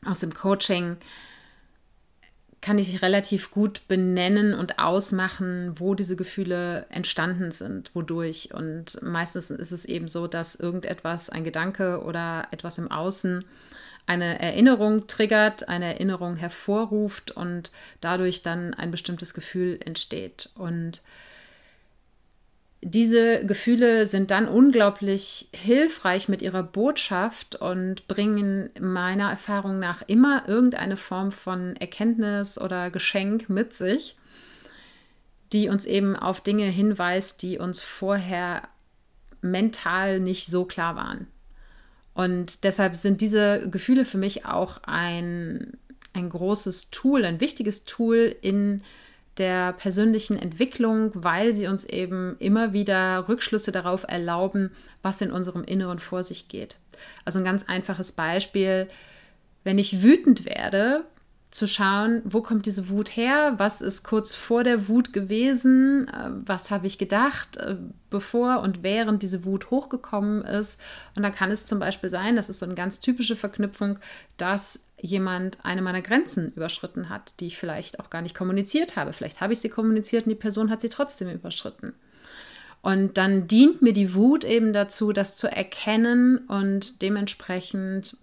aus 0.05 0.19
dem 0.19 0.33
Coaching, 0.33 0.97
kann 2.61 2.77
ich 2.77 3.01
relativ 3.01 3.49
gut 3.49 3.87
benennen 3.87 4.53
und 4.53 4.77
ausmachen, 4.77 5.73
wo 5.79 5.95
diese 5.95 6.15
Gefühle 6.15 6.85
entstanden 6.89 7.51
sind, 7.51 7.89
wodurch. 7.95 8.49
Und 8.53 9.01
meistens 9.01 9.49
ist 9.49 9.71
es 9.71 9.85
eben 9.85 10.07
so, 10.07 10.27
dass 10.27 10.55
irgendetwas, 10.55 11.31
ein 11.31 11.43
Gedanke 11.43 12.03
oder 12.03 12.47
etwas 12.51 12.77
im 12.77 12.91
Außen 12.91 13.43
eine 14.05 14.39
Erinnerung 14.39 15.07
triggert, 15.07 15.69
eine 15.69 15.85
Erinnerung 15.85 16.35
hervorruft 16.35 17.31
und 17.31 17.71
dadurch 17.99 18.43
dann 18.43 18.73
ein 18.73 18.91
bestimmtes 18.91 19.33
Gefühl 19.33 19.79
entsteht. 19.83 20.49
Und 20.55 21.01
diese 22.81 23.45
Gefühle 23.45 24.07
sind 24.07 24.31
dann 24.31 24.47
unglaublich 24.47 25.49
hilfreich 25.53 26.27
mit 26.27 26.41
ihrer 26.41 26.63
Botschaft 26.63 27.55
und 27.55 28.07
bringen 28.07 28.71
meiner 28.79 29.29
Erfahrung 29.29 29.77
nach 29.77 30.01
immer 30.07 30.47
irgendeine 30.47 30.97
Form 30.97 31.31
von 31.31 31.75
Erkenntnis 31.75 32.59
oder 32.59 32.89
Geschenk 32.89 33.49
mit 33.49 33.75
sich, 33.75 34.17
die 35.53 35.69
uns 35.69 35.85
eben 35.85 36.15
auf 36.15 36.41
Dinge 36.41 36.65
hinweist, 36.65 37.43
die 37.43 37.59
uns 37.59 37.81
vorher 37.81 38.63
mental 39.41 40.19
nicht 40.19 40.47
so 40.47 40.65
klar 40.65 40.95
waren. 40.95 41.27
Und 42.15 42.63
deshalb 42.63 42.95
sind 42.95 43.21
diese 43.21 43.69
Gefühle 43.69 44.05
für 44.05 44.17
mich 44.17 44.45
auch 44.45 44.79
ein, 44.83 45.77
ein 46.13 46.29
großes 46.29 46.89
Tool, 46.89 47.25
ein 47.25 47.39
wichtiges 47.39 47.85
Tool 47.85 48.35
in 48.41 48.83
der 49.37 49.73
persönlichen 49.73 50.37
Entwicklung, 50.37 51.11
weil 51.13 51.53
sie 51.53 51.67
uns 51.67 51.85
eben 51.85 52.35
immer 52.39 52.73
wieder 52.73 53.27
Rückschlüsse 53.27 53.71
darauf 53.71 54.05
erlauben, 54.07 54.71
was 55.01 55.21
in 55.21 55.31
unserem 55.31 55.63
Inneren 55.63 55.99
vor 55.99 56.23
sich 56.23 56.47
geht. 56.47 56.77
Also 57.25 57.39
ein 57.39 57.45
ganz 57.45 57.63
einfaches 57.63 58.11
Beispiel, 58.11 58.87
wenn 59.63 59.77
ich 59.77 60.01
wütend 60.01 60.45
werde, 60.45 61.05
zu 61.51 61.67
schauen, 61.67 62.21
wo 62.23 62.41
kommt 62.41 62.65
diese 62.65 62.87
Wut 62.87 63.17
her, 63.17 63.55
was 63.57 63.81
ist 63.81 64.03
kurz 64.03 64.33
vor 64.33 64.63
der 64.63 64.87
Wut 64.87 65.11
gewesen, 65.11 66.07
äh, 66.07 66.31
was 66.45 66.71
habe 66.71 66.87
ich 66.87 66.97
gedacht, 66.97 67.57
äh, 67.57 67.75
bevor 68.09 68.61
und 68.61 68.83
während 68.83 69.21
diese 69.21 69.43
Wut 69.43 69.69
hochgekommen 69.69 70.43
ist. 70.45 70.79
Und 71.15 71.23
da 71.23 71.29
kann 71.29 71.51
es 71.51 71.65
zum 71.65 71.79
Beispiel 71.79 72.09
sein, 72.09 72.37
das 72.37 72.49
ist 72.49 72.59
so 72.59 72.65
eine 72.65 72.75
ganz 72.75 73.01
typische 73.01 73.35
Verknüpfung, 73.35 73.99
dass 74.37 74.90
jemand 75.01 75.57
eine 75.63 75.81
meiner 75.81 76.01
Grenzen 76.01 76.53
überschritten 76.53 77.09
hat, 77.09 77.33
die 77.39 77.47
ich 77.47 77.57
vielleicht 77.57 77.99
auch 77.99 78.09
gar 78.09 78.21
nicht 78.21 78.35
kommuniziert 78.35 78.95
habe. 78.95 79.13
Vielleicht 79.13 79.41
habe 79.41 79.53
ich 79.53 79.59
sie 79.59 79.69
kommuniziert 79.69 80.25
und 80.25 80.29
die 80.29 80.35
Person 80.35 80.69
hat 80.69 80.81
sie 80.81 80.89
trotzdem 80.89 81.29
überschritten. 81.29 81.93
Und 82.81 83.17
dann 83.17 83.47
dient 83.47 83.81
mir 83.81 83.93
die 83.93 84.15
Wut 84.15 84.43
eben 84.43 84.73
dazu, 84.73 85.11
das 85.11 85.35
zu 85.35 85.47
erkennen 85.47 86.39
und 86.47 87.01
dementsprechend 87.01 88.17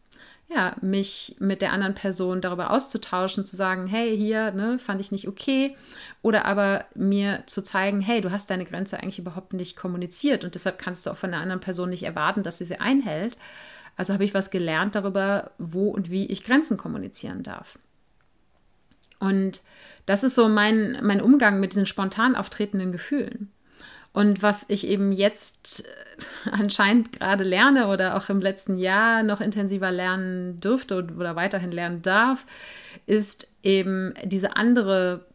ja, 0.51 0.75
mich 0.81 1.37
mit 1.41 1.61
der 1.61 1.73
anderen 1.73 1.95
Person 1.95 2.41
darüber 2.41 2.71
auszutauschen, 2.71 3.45
zu 3.45 3.55
sagen, 3.55 3.87
hey, 3.87 4.17
hier, 4.17 4.51
ne, 4.53 4.79
fand 4.79 5.01
ich 5.01 5.13
nicht 5.13 5.29
okay. 5.29 5.77
Oder 6.23 6.47
aber 6.47 6.87
mir 6.95 7.43
zu 7.47 7.63
zeigen, 7.63 8.01
hey, 8.01 8.23
du 8.23 8.31
hast 8.31 8.49
deine 8.49 8.65
Grenze 8.65 8.99
eigentlich 8.99 9.19
überhaupt 9.19 9.53
nicht 9.53 9.77
kommuniziert 9.77 10.45
und 10.45 10.55
deshalb 10.55 10.79
kannst 10.79 11.05
du 11.05 11.11
auch 11.11 11.19
von 11.19 11.31
der 11.31 11.41
anderen 11.41 11.61
Person 11.61 11.91
nicht 11.91 12.05
erwarten, 12.05 12.43
dass 12.43 12.59
sie 12.59 12.65
sie 12.65 12.81
einhält. 12.81 13.37
Also 13.99 14.15
habe 14.15 14.25
ich 14.25 14.33
was 14.33 14.51
gelernt 14.51 14.95
darüber, 14.95 15.51
wo 15.59 15.89
und 15.89 16.09
wie 16.09 16.27
ich 16.27 16.45
Grenzen 16.45 16.77
kommunizieren 16.77 17.43
darf. 17.43 17.77
Und 19.19 19.61
das 20.07 20.23
ist 20.23 20.37
so 20.37 20.49
mein, 20.49 20.99
mein 21.03 21.21
Umgang 21.21 21.59
mit 21.59 21.73
diesen 21.73 21.85
spontan 21.85 22.37
auftretenden 22.37 22.93
Gefühlen. 22.93 23.51
Und 24.13 24.41
was 24.41 24.65
ich 24.69 24.87
eben 24.87 25.11
jetzt 25.11 25.85
äh, 25.85 26.51
anscheinend 26.53 27.13
gerade 27.13 27.43
lerne 27.43 27.89
oder 27.89 28.17
auch 28.17 28.29
im 28.29 28.41
letzten 28.41 28.79
Jahr 28.79 29.25
noch 29.25 29.41
intensiver 29.41 29.91
lernen 29.91 30.61
dürfte 30.61 30.97
oder 30.97 31.35
weiterhin 31.35 31.73
lernen 31.73 32.01
darf, 32.01 32.47
ist 33.07 33.53
eben 33.65 34.15
diese 34.25 34.57
andere 34.57 35.27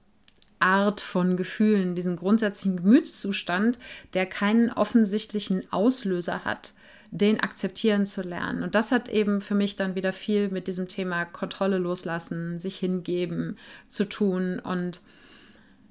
Art 0.60 1.02
von 1.02 1.36
Gefühlen, 1.36 1.96
diesen 1.96 2.16
grundsätzlichen 2.16 2.78
Gemütszustand, 2.78 3.78
der 4.14 4.26
keinen 4.26 4.72
offensichtlichen 4.72 5.70
Auslöser 5.74 6.46
hat, 6.46 6.72
den 7.14 7.40
akzeptieren 7.40 8.08
zu 8.08 8.24
lernen. 8.24 8.64
Und 8.64 8.74
das 8.74 8.92
hat 8.92 9.08
eben 9.08 9.40
für 9.40 9.54
mich 9.54 9.76
dann 9.76 9.94
wieder 9.94 10.14
viel 10.14 10.50
mit 10.50 10.66
diesem 10.66 10.88
Thema 10.88 11.26
Kontrolle 11.26 11.78
loslassen, 11.78 12.60
sich 12.60 12.78
hingeben 12.78 13.58
zu 13.88 14.06
tun 14.06 14.60
und 14.60 15.02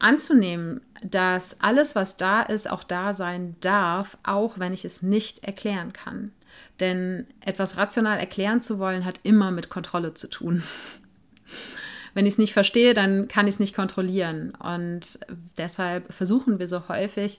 anzunehmen, 0.00 0.80
dass 1.04 1.60
alles, 1.60 1.94
was 1.94 2.16
da 2.16 2.42
ist, 2.42 2.68
auch 2.68 2.82
da 2.82 3.14
sein 3.14 3.54
darf, 3.60 4.18
auch 4.24 4.58
wenn 4.58 4.72
ich 4.72 4.84
es 4.84 5.02
nicht 5.02 5.44
erklären 5.44 5.92
kann. 5.92 6.32
Denn 6.80 7.28
etwas 7.40 7.76
rational 7.76 8.18
erklären 8.18 8.60
zu 8.60 8.80
wollen, 8.80 9.04
hat 9.04 9.20
immer 9.22 9.52
mit 9.52 9.68
Kontrolle 9.68 10.14
zu 10.14 10.28
tun. 10.28 10.64
wenn 12.14 12.26
ich 12.26 12.34
es 12.34 12.38
nicht 12.38 12.52
verstehe, 12.52 12.94
dann 12.94 13.28
kann 13.28 13.46
ich 13.46 13.54
es 13.54 13.60
nicht 13.60 13.76
kontrollieren. 13.76 14.54
Und 14.56 15.20
deshalb 15.56 16.12
versuchen 16.12 16.58
wir 16.58 16.66
so 16.66 16.88
häufig 16.88 17.38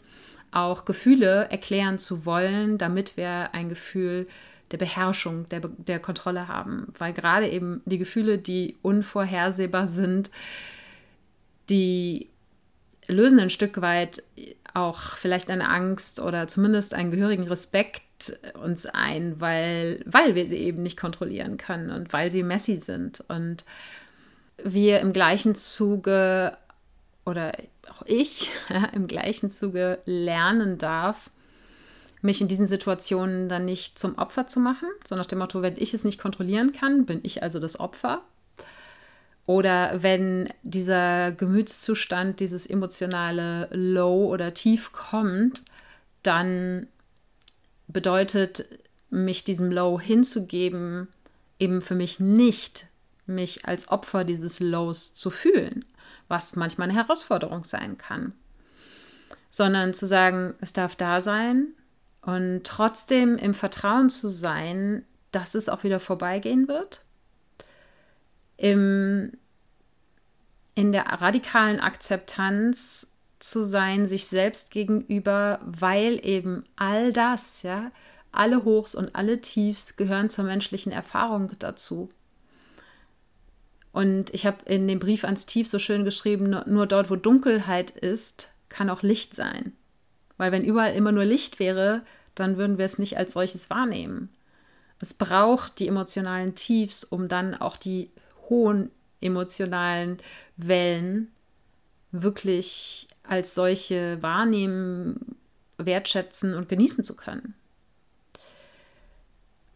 auch 0.54 0.86
Gefühle 0.86 1.48
erklären 1.50 2.00
zu 2.00 2.26
wollen, 2.26 2.78
damit 2.78 3.18
wir 3.18 3.54
ein 3.54 3.70
Gefühl 3.70 4.28
der 4.72 4.78
Beherrschung, 4.78 5.48
der, 5.50 5.62
der 5.62 6.00
Kontrolle 6.00 6.48
haben. 6.48 6.88
Weil 6.98 7.14
gerade 7.14 7.50
eben 7.50 7.82
die 7.86 7.98
Gefühle, 7.98 8.38
die 8.38 8.78
unvorhersehbar 8.82 9.88
sind, 9.88 10.32
die 11.70 12.30
lösen 13.08 13.40
ein 13.40 13.50
Stück 13.50 13.82
weit 13.82 14.24
auch 14.74 15.00
vielleicht 15.00 15.50
eine 15.50 15.70
Angst 15.70 16.20
oder 16.20 16.48
zumindest 16.48 16.94
einen 16.94 17.12
gehörigen 17.12 17.48
Respekt 17.48 18.02
uns 18.62 18.86
ein, 18.86 19.40
weil, 19.40 20.02
weil 20.06 20.36
wir 20.36 20.48
sie 20.48 20.58
eben 20.58 20.82
nicht 20.82 20.98
kontrollieren 20.98 21.58
können 21.58 21.90
und 21.90 22.14
weil 22.14 22.32
sie 22.32 22.44
messy 22.44 22.78
sind. 22.78 23.24
Und 23.28 23.66
wir 24.64 25.02
im 25.02 25.14
gleichen 25.14 25.56
Zuge 25.56 26.56
oder 27.26 27.52
auch 27.90 28.04
ich 28.06 28.50
im 28.94 29.08
gleichen 29.08 29.52
Zuge 29.52 30.00
lernen 30.06 30.78
darf, 30.78 31.30
mich 32.22 32.42
in 32.42 32.48
diesen 32.48 32.68
Situationen 32.68 33.50
dann 33.50 33.66
nicht 33.66 34.00
zum 34.00 34.18
Opfer 34.18 34.48
zu 34.48 34.60
machen, 34.60 34.88
so 35.06 35.16
nach 35.16 35.26
dem 35.26 35.40
Motto, 35.40 35.62
wenn 35.62 35.78
ich 35.78 35.94
es 35.94 36.04
nicht 36.04 36.20
kontrollieren 36.20 36.72
kann, 36.72 37.06
bin 37.06 37.20
ich 37.24 37.44
also 37.44 37.60
das 37.60 37.80
Opfer. 37.80 38.24
Oder 39.46 40.02
wenn 40.02 40.50
dieser 40.64 41.34
Gemütszustand, 41.34 42.40
dieses 42.40 42.66
emotionale 42.66 43.68
Low 43.72 44.28
oder 44.28 44.54
Tief 44.54 44.94
kommt, 44.94 45.64
dann 46.24 46.88
bedeutet 47.90 48.66
mich 49.10 49.44
diesem 49.44 49.70
Low 49.70 50.00
hinzugeben, 50.00 51.10
eben 51.60 51.82
für 51.82 51.96
mich 51.96 52.22
nicht, 52.22 52.88
mich 53.26 53.66
als 53.66 53.90
Opfer 53.90 54.24
dieses 54.24 54.60
Lows 54.60 55.14
zu 55.14 55.30
fühlen, 55.30 55.86
was 56.28 56.56
manchmal 56.56 56.90
eine 56.90 56.98
Herausforderung 56.98 57.64
sein 57.64 57.98
kann, 57.98 58.34
sondern 59.50 59.94
zu 59.94 60.06
sagen, 60.06 60.56
es 60.62 60.74
darf 60.74 60.96
da 60.96 61.22
sein 61.22 61.74
und 62.22 62.64
trotzdem 62.64 63.38
im 63.38 63.54
Vertrauen 63.54 64.10
zu 64.10 64.28
sein, 64.28 65.06
dass 65.32 65.56
es 65.56 65.70
auch 65.70 65.84
wieder 65.84 66.00
vorbeigehen 66.00 66.68
wird 66.68 67.06
im, 68.58 69.32
in 70.76 70.92
der 70.92 71.06
radikalen 71.06 71.80
Akzeptanz 71.80 73.12
zu 73.40 73.62
sein, 73.62 74.06
sich 74.06 74.28
selbst 74.28 74.72
gegenüber, 74.72 75.60
weil 75.64 76.26
eben 76.26 76.64
all 76.76 77.12
das, 77.12 77.64
ja, 77.64 77.92
alle 78.32 78.64
Hochs 78.64 78.96
und 78.96 79.16
alle 79.16 79.42
Tiefs 79.42 79.96
gehören 79.96 80.30
zur 80.30 80.46
menschlichen 80.46 80.92
Erfahrung 80.92 81.52
dazu. 81.60 82.10
Und 83.94 84.34
ich 84.34 84.46
habe 84.46 84.66
in 84.66 84.88
dem 84.88 85.00
Brief 85.00 85.24
ans 85.24 85.46
Tief 85.46 85.68
so 85.68 85.78
schön 85.78 86.04
geschrieben, 86.04 86.50
nur, 86.66 86.88
dort, 86.88 87.10
wo 87.12 87.16
Dunkelheit 87.16 87.92
ist, 87.92 88.50
kann 88.68 88.90
auch 88.90 89.04
Licht 89.04 89.36
sein. 89.36 89.74
Weil 90.38 90.52
wenn 90.52 90.64
überall 90.64 90.96
immer 90.96 91.12
nur 91.12 91.26
Licht 91.26 91.60
wäre, 91.60 92.02
dann 92.34 92.58
würden 92.58 92.80
wir 92.80 92.86
es 92.86 92.98
nicht 92.98 93.18
als 93.18 93.34
solches 93.34 93.70
wahrnehmen. 93.70 94.30
Es 95.00 95.14
braucht 95.14 95.78
die 95.78 95.88
emotionalen 95.88 96.56
Tiefs, 96.56 97.04
um 97.04 97.28
dann 97.28 97.54
auch 97.54 97.78
die 97.78 98.10
hohen 98.50 98.90
emotionalen 99.22 100.18
Wellen 100.58 101.32
wirklich 102.12 103.08
als 103.22 103.54
solche 103.54 104.22
wahrnehmen, 104.22 105.36
wertschätzen 105.78 106.56
und 106.56 106.68
genießen 106.68 107.04
zu 107.04 107.16
können. 107.16 107.54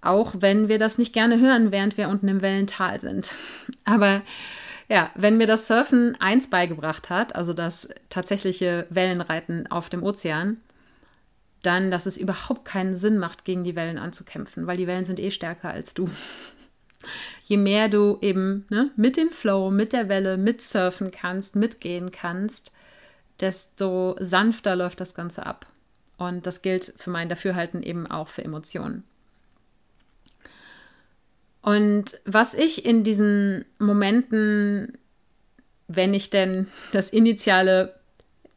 Auch 0.08 0.36
wenn 0.40 0.68
wir 0.68 0.80
das 0.80 0.98
nicht 0.98 1.14
gerne 1.14 1.40
hören, 1.40 1.72
während 1.72 1.98
wir 1.98 2.10
unten 2.10 2.28
im 2.28 2.42
Wellental 2.42 3.00
sind. 3.02 3.36
Aber 3.86 4.22
ja, 4.90 5.12
wenn 5.16 5.38
mir 5.38 5.48
das 5.48 5.68
Surfen 5.68 6.16
eins 6.20 6.50
beigebracht 6.50 7.10
hat, 7.10 7.36
also 7.36 7.54
das 7.54 7.90
tatsächliche 8.10 8.88
Wellenreiten 8.90 9.68
auf 9.68 9.90
dem 9.90 10.04
Ozean, 10.04 10.58
dann, 11.62 11.92
dass 11.92 12.06
es 12.06 12.18
überhaupt 12.18 12.66
keinen 12.66 12.96
Sinn 12.96 13.18
macht, 13.18 13.44
gegen 13.44 13.64
die 13.64 13.76
Wellen 13.76 13.98
anzukämpfen, 13.98 14.68
weil 14.68 14.78
die 14.78 14.88
Wellen 14.88 15.06
sind 15.06 15.20
eh 15.20 15.32
stärker 15.32 15.70
als 15.70 15.94
du 15.94 16.10
je 17.44 17.58
mehr 17.58 17.90
du 17.90 18.18
eben 18.22 18.66
ne, 18.70 18.92
mit 18.96 19.18
dem 19.18 19.30
Flow, 19.30 19.72
mit 19.72 19.94
der 19.94 20.10
Welle 20.10 20.38
mitsurfen 20.38 21.12
kannst, 21.12 21.56
mitgehen 21.56 22.12
kannst, 22.12 22.72
desto 23.40 24.16
sanfter 24.20 24.76
läuft 24.76 25.00
das 25.00 25.16
Ganze 25.16 25.46
ab. 25.46 25.68
Und 26.18 26.48
das 26.48 26.62
gilt 26.62 26.94
für 26.98 27.10
mein 27.10 27.30
Dafürhalten 27.30 27.84
eben 27.84 28.08
auch 28.08 28.28
für 28.28 28.44
Emotionen. 28.44 29.04
Und 31.68 32.18
was 32.24 32.54
ich 32.54 32.86
in 32.86 33.04
diesen 33.04 33.66
Momenten, 33.78 34.98
wenn 35.90 36.14
ich 36.14 36.30
denn 36.30 36.68
das 36.94 37.10
initiale, 37.10 37.94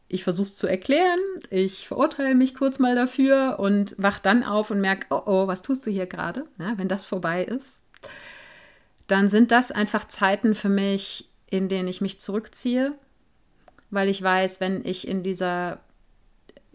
ich 0.06 0.22
versuche 0.22 0.46
es 0.46 0.54
zu 0.54 0.68
erklären, 0.68 1.18
ich 1.50 1.88
verurteile 1.88 2.36
mich 2.36 2.54
kurz 2.54 2.78
mal 2.78 2.94
dafür 2.94 3.56
und 3.58 3.96
wach 3.98 4.20
dann 4.20 4.44
auf 4.44 4.70
und 4.70 4.80
merke, 4.80 5.08
oh 5.10 5.22
oh, 5.26 5.46
was 5.48 5.60
tust 5.60 5.84
du 5.84 5.90
hier 5.90 6.06
gerade, 6.06 6.44
ja, 6.60 6.78
wenn 6.78 6.86
das 6.86 7.04
vorbei 7.04 7.42
ist, 7.42 7.80
dann 9.08 9.28
sind 9.28 9.50
das 9.50 9.72
einfach 9.72 10.06
Zeiten 10.06 10.54
für 10.54 10.68
mich, 10.68 11.28
in 11.50 11.68
denen 11.68 11.88
ich 11.88 12.00
mich 12.00 12.20
zurückziehe, 12.20 12.92
weil 13.90 14.08
ich 14.08 14.22
weiß, 14.22 14.60
wenn 14.60 14.84
ich 14.84 15.08
in 15.08 15.24
dieser 15.24 15.80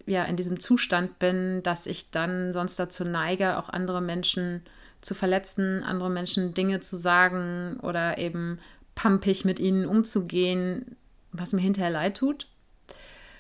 ja, 0.06 0.26
in 0.26 0.36
diesem 0.36 0.60
Zustand 0.60 1.18
bin, 1.18 1.64
dass 1.64 1.88
ich 1.88 2.12
dann 2.12 2.52
sonst 2.52 2.78
dazu 2.78 3.06
neige, 3.06 3.58
auch 3.58 3.70
andere 3.70 4.02
Menschen 4.02 4.66
zu 5.06 5.16
verletzen, 5.16 5.84
andere 5.84 6.10
Menschen 6.10 6.54
Dinge 6.54 6.80
zu 6.80 6.96
sagen 6.96 7.80
oder 7.82 8.18
eben 8.18 8.60
pumpig 8.96 9.46
mit 9.46 9.60
ihnen 9.60 9.86
umzugehen, 9.86 10.96
was 11.32 11.54
mir 11.54 11.62
hinterher 11.62 11.92
leid 11.92 12.18
tut. 12.18 12.48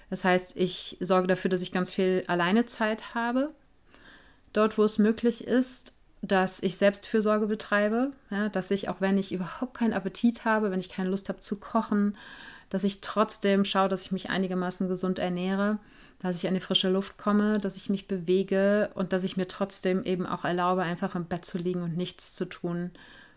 Das 0.10 0.24
heißt, 0.24 0.56
ich 0.56 0.98
sorge 1.00 1.28
dafür, 1.28 1.50
dass 1.50 1.62
ich 1.62 1.72
ganz 1.72 1.92
viel 1.92 2.24
alleine 2.28 2.66
Zeit 2.66 3.16
habe, 3.16 3.52
dort, 4.54 4.78
wo 4.78 4.84
es 4.84 4.98
möglich 4.98 5.46
ist 5.48 5.96
dass 6.28 6.62
ich 6.64 6.78
Selbstfürsorge 6.78 7.48
betreibe, 7.48 8.12
ja, 8.30 8.50
dass 8.50 8.72
ich, 8.72 8.90
auch 8.90 9.00
wenn 9.00 9.18
ich 9.18 9.32
überhaupt 9.32 9.76
keinen 9.76 9.94
Appetit 9.94 10.46
habe, 10.46 10.72
wenn 10.72 10.80
ich 10.80 10.90
keine 10.90 11.10
Lust 11.10 11.30
habe 11.30 11.40
zu 11.40 11.60
kochen, 11.60 12.18
dass 12.70 12.84
ich 12.84 13.02
trotzdem 13.02 13.64
schaue, 13.64 13.90
dass 13.90 14.02
ich 14.02 14.12
mich 14.12 14.30
einigermaßen 14.30 14.88
gesund 14.88 15.20
ernähre, 15.20 15.78
dass 16.26 16.38
ich 16.38 16.48
an 16.48 16.56
die 16.56 16.60
frische 16.60 16.90
Luft 16.90 17.20
komme, 17.20 17.60
dass 17.60 17.78
ich 17.78 17.88
mich 17.90 18.08
bewege 18.08 18.90
und 18.96 19.14
dass 19.14 19.24
ich 19.24 19.38
mir 19.38 19.48
trotzdem 19.48 20.04
eben 20.04 20.26
auch 20.26 20.44
erlaube, 20.44 20.82
einfach 20.82 21.14
im 21.14 21.26
Bett 21.26 21.46
zu 21.46 21.60
liegen 21.60 21.84
und 21.84 21.96
nichts 21.96 22.34
zu 22.34 22.46
tun, 22.46 22.90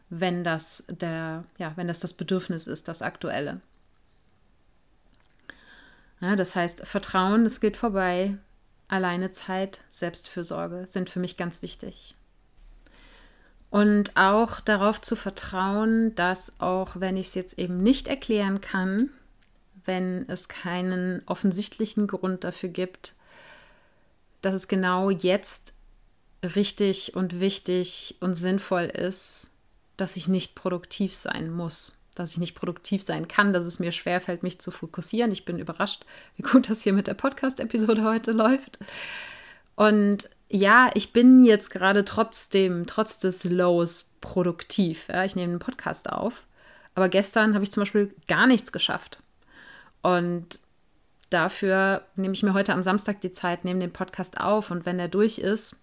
wenn 0.08 0.42
das 0.42 0.86
der, 0.88 1.44
ja, 1.58 1.72
wenn 1.76 1.86
das 1.86 2.00
das 2.00 2.14
Bedürfnis 2.14 2.66
ist, 2.66 2.88
das 2.88 3.02
aktuelle. 3.02 3.60
Ja, 6.22 6.34
das 6.34 6.56
heißt, 6.56 6.86
Vertrauen, 6.86 7.44
es 7.44 7.60
geht 7.60 7.76
vorbei. 7.76 8.38
Alleine 8.88 9.32
Zeit, 9.32 9.80
Selbstfürsorge 9.90 10.86
sind 10.86 11.10
für 11.10 11.20
mich 11.20 11.36
ganz 11.36 11.60
wichtig. 11.60 12.14
Und 13.68 14.16
auch 14.16 14.60
darauf 14.60 14.98
zu 15.02 15.14
vertrauen, 15.14 16.14
dass 16.14 16.58
auch 16.58 17.00
wenn 17.00 17.18
ich 17.18 17.26
es 17.26 17.34
jetzt 17.34 17.58
eben 17.58 17.82
nicht 17.82 18.08
erklären 18.08 18.62
kann, 18.62 19.10
wenn 19.88 20.28
es 20.28 20.46
keinen 20.46 21.22
offensichtlichen 21.26 22.06
Grund 22.06 22.44
dafür 22.44 22.68
gibt, 22.68 23.14
dass 24.42 24.54
es 24.54 24.68
genau 24.68 25.10
jetzt 25.10 25.74
richtig 26.42 27.16
und 27.16 27.40
wichtig 27.40 28.16
und 28.20 28.34
sinnvoll 28.34 28.84
ist, 28.84 29.50
dass 29.96 30.16
ich 30.16 30.28
nicht 30.28 30.54
produktiv 30.54 31.12
sein 31.12 31.50
muss, 31.50 31.98
dass 32.14 32.32
ich 32.32 32.38
nicht 32.38 32.54
produktiv 32.54 33.02
sein 33.02 33.26
kann, 33.26 33.52
dass 33.52 33.64
es 33.64 33.80
mir 33.80 33.90
schwerfällt, 33.90 34.44
mich 34.44 34.60
zu 34.60 34.70
fokussieren. 34.70 35.32
Ich 35.32 35.44
bin 35.44 35.58
überrascht, 35.58 36.04
wie 36.36 36.42
gut 36.42 36.70
das 36.70 36.82
hier 36.82 36.92
mit 36.92 37.08
der 37.08 37.14
Podcast-Episode 37.14 38.04
heute 38.04 38.30
läuft. 38.32 38.78
Und 39.74 40.28
ja, 40.48 40.90
ich 40.94 41.12
bin 41.12 41.44
jetzt 41.44 41.70
gerade 41.70 42.04
trotzdem, 42.04 42.86
trotz 42.86 43.18
des 43.18 43.44
Lows, 43.44 44.14
produktiv. 44.20 45.08
Ja, 45.08 45.24
ich 45.24 45.34
nehme 45.34 45.50
einen 45.50 45.60
Podcast 45.60 46.10
auf. 46.10 46.44
Aber 46.94 47.08
gestern 47.08 47.54
habe 47.54 47.64
ich 47.64 47.72
zum 47.72 47.82
Beispiel 47.82 48.14
gar 48.26 48.46
nichts 48.46 48.72
geschafft. 48.72 49.22
Und 50.02 50.58
dafür 51.30 52.02
nehme 52.16 52.34
ich 52.34 52.42
mir 52.42 52.54
heute 52.54 52.72
am 52.72 52.82
Samstag 52.82 53.20
die 53.20 53.32
Zeit, 53.32 53.64
nehme 53.64 53.80
den 53.80 53.92
Podcast 53.92 54.40
auf. 54.40 54.70
Und 54.70 54.86
wenn 54.86 54.98
er 54.98 55.08
durch 55.08 55.38
ist, 55.38 55.76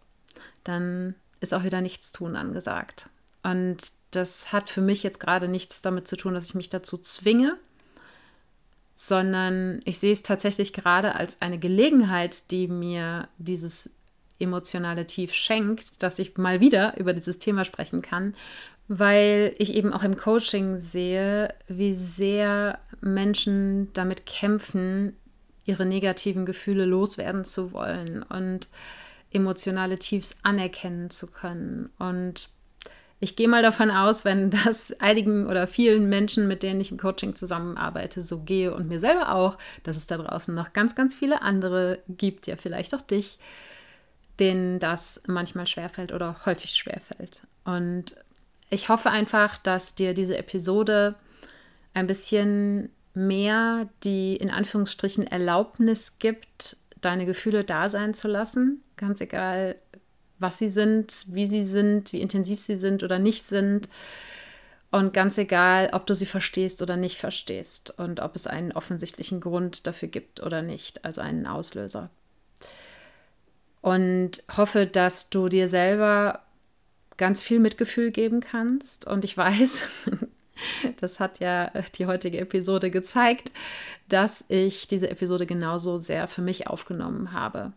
dann 0.63 1.15
ist 1.39 1.53
auch 1.53 1.63
wieder 1.63 1.81
nichts 1.81 2.11
tun 2.11 2.35
angesagt. 2.35 3.09
Und 3.43 3.91
das 4.11 4.51
hat 4.51 4.69
für 4.69 4.81
mich 4.81 5.03
jetzt 5.03 5.19
gerade 5.19 5.47
nichts 5.47 5.81
damit 5.81 6.07
zu 6.07 6.15
tun, 6.15 6.33
dass 6.33 6.47
ich 6.47 6.55
mich 6.55 6.69
dazu 6.69 6.97
zwinge, 6.97 7.57
sondern 8.95 9.81
ich 9.85 9.99
sehe 9.99 10.13
es 10.13 10.23
tatsächlich 10.23 10.73
gerade 10.73 11.15
als 11.15 11.41
eine 11.41 11.59
Gelegenheit, 11.59 12.49
die 12.49 12.67
mir 12.67 13.27
dieses 13.37 13.91
emotionale 14.39 15.05
Tief 15.05 15.33
schenkt, 15.33 16.01
dass 16.01 16.19
ich 16.19 16.37
mal 16.37 16.59
wieder 16.59 16.97
über 16.97 17.13
dieses 17.13 17.39
Thema 17.39 17.63
sprechen 17.63 18.01
kann, 18.01 18.35
weil 18.87 19.53
ich 19.57 19.73
eben 19.73 19.93
auch 19.93 20.03
im 20.03 20.17
Coaching 20.17 20.77
sehe, 20.77 21.53
wie 21.67 21.95
sehr 21.95 22.79
Menschen 23.01 23.91
damit 23.93 24.25
kämpfen, 24.25 25.15
ihre 25.65 25.85
negativen 25.85 26.45
Gefühle 26.45 26.85
loswerden 26.85 27.43
zu 27.43 27.71
wollen 27.73 28.21
und 28.23 28.67
emotionale 29.31 29.97
Tiefs 29.97 30.37
anerkennen 30.43 31.09
zu 31.09 31.27
können. 31.27 31.89
Und 31.97 32.49
ich 33.19 33.35
gehe 33.35 33.47
mal 33.47 33.63
davon 33.63 33.89
aus, 33.89 34.23
wenn 34.23 34.51
das 34.65 34.93
einigen 34.99 35.47
oder 35.47 35.67
vielen 35.67 36.07
Menschen, 36.07 36.47
mit 36.47 36.61
denen 36.61 36.79
ich 36.79 36.91
im 36.91 36.99
Coaching 36.99 37.35
zusammenarbeite, 37.35 38.21
so 38.21 38.41
gehe 38.43 38.73
und 38.73 38.87
mir 38.87 38.99
selber 38.99 39.33
auch, 39.33 39.57
dass 39.83 39.97
es 39.97 40.05
da 40.05 40.17
draußen 40.17 40.53
noch 40.53 40.73
ganz, 40.73 40.95
ganz 40.95 41.15
viele 41.15 41.41
andere 41.41 41.99
gibt, 42.07 42.45
ja 42.45 42.55
vielleicht 42.55 42.93
auch 42.93 43.01
dich, 43.01 43.39
denen 44.39 44.79
das 44.79 45.23
manchmal 45.27 45.65
schwerfällt 45.65 46.11
oder 46.11 46.45
häufig 46.45 46.71
schwerfällt. 46.71 47.41
Und 47.63 48.15
ich 48.69 48.89
hoffe 48.89 49.09
einfach, 49.11 49.57
dass 49.57 49.95
dir 49.95 50.13
diese 50.13 50.37
Episode 50.37 51.15
ein 51.93 52.07
bisschen 52.07 52.89
mehr 53.13 53.87
die 54.03 54.35
in 54.35 54.49
Anführungsstrichen 54.49 55.25
Erlaubnis 55.25 56.19
gibt, 56.19 56.77
deine 57.01 57.25
Gefühle 57.25 57.63
da 57.63 57.89
sein 57.89 58.13
zu 58.13 58.27
lassen, 58.27 58.83
ganz 58.97 59.21
egal, 59.21 59.75
was 60.37 60.57
sie 60.57 60.69
sind, 60.69 61.25
wie 61.27 61.45
sie 61.45 61.63
sind, 61.63 62.11
wie 62.11 62.21
intensiv 62.21 62.59
sie 62.59 62.75
sind 62.75 63.03
oder 63.03 63.19
nicht 63.19 63.43
sind. 63.43 63.89
Und 64.91 65.13
ganz 65.13 65.37
egal, 65.37 65.89
ob 65.93 66.05
du 66.05 66.13
sie 66.13 66.25
verstehst 66.25 66.81
oder 66.81 66.97
nicht 66.97 67.17
verstehst 67.17 67.93
und 67.97 68.19
ob 68.19 68.35
es 68.35 68.47
einen 68.47 68.71
offensichtlichen 68.71 69.41
Grund 69.41 69.87
dafür 69.87 70.07
gibt 70.07 70.41
oder 70.41 70.61
nicht, 70.61 71.03
also 71.03 71.21
einen 71.21 71.47
Auslöser. 71.47 72.09
Und 73.81 74.43
hoffe, 74.55 74.87
dass 74.87 75.29
du 75.29 75.49
dir 75.49 75.67
selber 75.67 76.44
ganz 77.17 77.41
viel 77.41 77.59
Mitgefühl 77.59 78.11
geben 78.11 78.41
kannst. 78.41 79.07
Und 79.07 79.23
ich 79.23 79.37
weiß, 79.37 79.89
das 80.99 81.19
hat 81.19 81.39
ja 81.39 81.71
die 81.97 82.05
heutige 82.05 82.39
Episode 82.39 82.89
gezeigt, 82.91 83.51
dass 84.09 84.45
ich 84.47 84.87
diese 84.87 85.09
Episode 85.09 85.45
genauso 85.45 85.97
sehr 85.97 86.27
für 86.27 86.41
mich 86.41 86.67
aufgenommen 86.67 87.31
habe, 87.31 87.73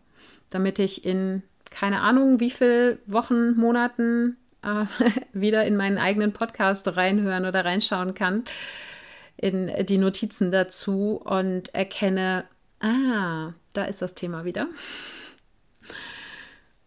damit 0.49 0.79
ich 0.79 1.05
in 1.05 1.43
keine 1.69 2.01
Ahnung, 2.01 2.39
wie 2.39 2.49
viele 2.49 2.99
Wochen, 3.05 3.55
Monaten 3.55 4.37
äh, 4.63 4.85
wieder 5.33 5.65
in 5.65 5.75
meinen 5.77 5.97
eigenen 5.97 6.33
Podcast 6.33 6.95
reinhören 6.95 7.45
oder 7.45 7.65
reinschauen 7.65 8.13
kann, 8.13 8.43
in 9.37 9.85
die 9.85 9.97
Notizen 9.97 10.51
dazu 10.51 11.21
und 11.23 11.73
erkenne, 11.73 12.45
ah, 12.81 13.53
da 13.73 13.85
ist 13.85 14.01
das 14.01 14.15
Thema 14.15 14.45
wieder. 14.45 14.67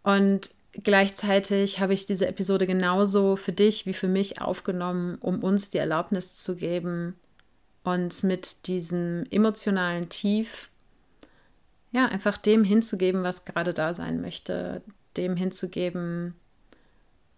Und 0.03 0.51
gleichzeitig 0.73 1.81
habe 1.81 1.95
ich 1.95 2.07
diese 2.07 2.27
Episode 2.27 2.67
genauso 2.67 3.37
für 3.37 3.53
dich 3.53 3.87
wie 3.87 3.95
für 3.95 4.09
mich 4.09 4.41
aufgenommen, 4.41 5.19
um 5.21 5.43
uns 5.43 5.71
die 5.71 5.79
Erlaubnis 5.79 6.35
zu 6.35 6.57
geben, 6.57 7.15
uns 7.85 8.23
mit 8.23 8.67
diesem 8.67 9.27
emotionalen 9.31 10.09
Tief 10.09 10.71
ja, 11.93 12.07
einfach 12.07 12.39
dem 12.39 12.65
hinzugeben, 12.65 13.23
was 13.23 13.45
gerade 13.45 13.75
da 13.75 13.95
sein 13.95 14.21
möchte, 14.21 14.83
dem 15.17 15.37
hinzugeben, 15.37 16.35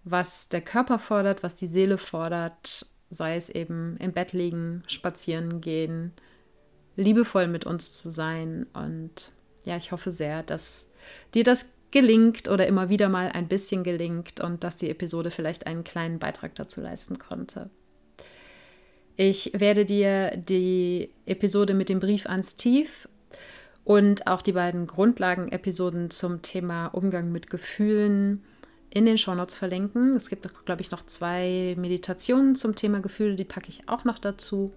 was 0.04 0.48
der 0.48 0.60
Körper 0.60 0.98
fordert, 0.98 1.42
was 1.42 1.56
die 1.56 1.66
Seele 1.66 1.98
fordert, 1.98 2.86
sei 3.10 3.36
es 3.36 3.48
eben 3.48 3.96
im 3.98 4.12
Bett 4.12 4.32
liegen, 4.32 4.84
spazieren 4.86 5.60
gehen, 5.60 6.12
liebevoll 6.94 7.48
mit 7.48 7.66
uns 7.66 8.00
zu 8.00 8.10
sein. 8.10 8.66
Und 8.74 9.32
ja, 9.64 9.76
ich 9.76 9.90
hoffe 9.90 10.12
sehr, 10.12 10.44
dass 10.44 10.90
dir 11.34 11.42
das 11.42 11.66
gelingt 11.94 12.48
oder 12.48 12.66
immer 12.66 12.88
wieder 12.88 13.08
mal 13.08 13.28
ein 13.28 13.46
bisschen 13.46 13.84
gelingt 13.84 14.40
und 14.40 14.64
dass 14.64 14.74
die 14.74 14.90
Episode 14.90 15.30
vielleicht 15.30 15.68
einen 15.68 15.84
kleinen 15.84 16.18
Beitrag 16.18 16.56
dazu 16.56 16.80
leisten 16.80 17.20
konnte. 17.20 17.70
Ich 19.16 19.52
werde 19.54 19.84
dir 19.84 20.32
die 20.36 21.10
Episode 21.24 21.72
mit 21.72 21.88
dem 21.88 22.00
Brief 22.00 22.26
ans 22.26 22.56
Tief 22.56 23.08
und 23.84 24.26
auch 24.26 24.42
die 24.42 24.50
beiden 24.50 24.88
Grundlagen-Episoden 24.88 26.10
zum 26.10 26.42
Thema 26.42 26.88
Umgang 26.88 27.30
mit 27.30 27.48
Gefühlen 27.48 28.42
in 28.90 29.06
den 29.06 29.16
Shownotes 29.16 29.54
verlinken. 29.54 30.16
Es 30.16 30.28
gibt, 30.28 30.48
glaube 30.64 30.82
ich, 30.82 30.90
noch 30.90 31.06
zwei 31.06 31.76
Meditationen 31.78 32.56
zum 32.56 32.74
Thema 32.74 33.02
Gefühle, 33.02 33.36
die 33.36 33.44
packe 33.44 33.68
ich 33.68 33.88
auch 33.88 34.04
noch 34.04 34.18
dazu. 34.18 34.72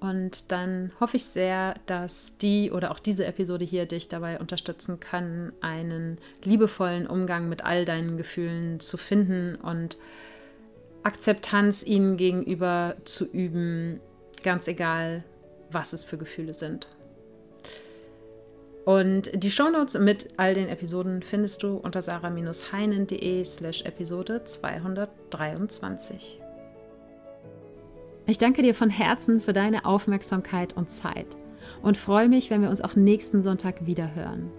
Und 0.00 0.50
dann 0.50 0.92
hoffe 0.98 1.18
ich 1.18 1.26
sehr, 1.26 1.74
dass 1.84 2.38
die 2.38 2.70
oder 2.70 2.90
auch 2.90 2.98
diese 2.98 3.26
Episode 3.26 3.66
hier 3.66 3.84
dich 3.84 4.08
dabei 4.08 4.38
unterstützen 4.38 4.98
kann, 4.98 5.52
einen 5.60 6.18
liebevollen 6.42 7.06
Umgang 7.06 7.50
mit 7.50 7.64
all 7.64 7.84
deinen 7.84 8.16
Gefühlen 8.16 8.80
zu 8.80 8.96
finden 8.96 9.56
und 9.56 9.98
Akzeptanz 11.02 11.82
ihnen 11.82 12.16
gegenüber 12.16 12.96
zu 13.04 13.26
üben, 13.26 14.00
ganz 14.42 14.68
egal, 14.68 15.22
was 15.70 15.92
es 15.92 16.04
für 16.04 16.16
Gefühle 16.16 16.54
sind. 16.54 16.88
Und 18.86 19.30
die 19.34 19.50
Shownotes 19.50 19.98
mit 19.98 20.28
all 20.38 20.54
den 20.54 20.68
Episoden 20.68 21.22
findest 21.22 21.62
du 21.62 21.76
unter 21.76 22.00
sarah-heinen.de 22.00 23.44
slash 23.44 23.82
Episode 23.82 24.44
223. 24.44 26.40
Ich 28.26 28.38
danke 28.38 28.62
dir 28.62 28.74
von 28.74 28.90
Herzen 28.90 29.40
für 29.40 29.52
deine 29.52 29.84
Aufmerksamkeit 29.84 30.76
und 30.76 30.90
Zeit 30.90 31.36
und 31.82 31.96
freue 31.96 32.28
mich, 32.28 32.50
wenn 32.50 32.62
wir 32.62 32.70
uns 32.70 32.80
auch 32.80 32.96
nächsten 32.96 33.42
Sonntag 33.42 33.86
wieder 33.86 34.14
hören. 34.14 34.50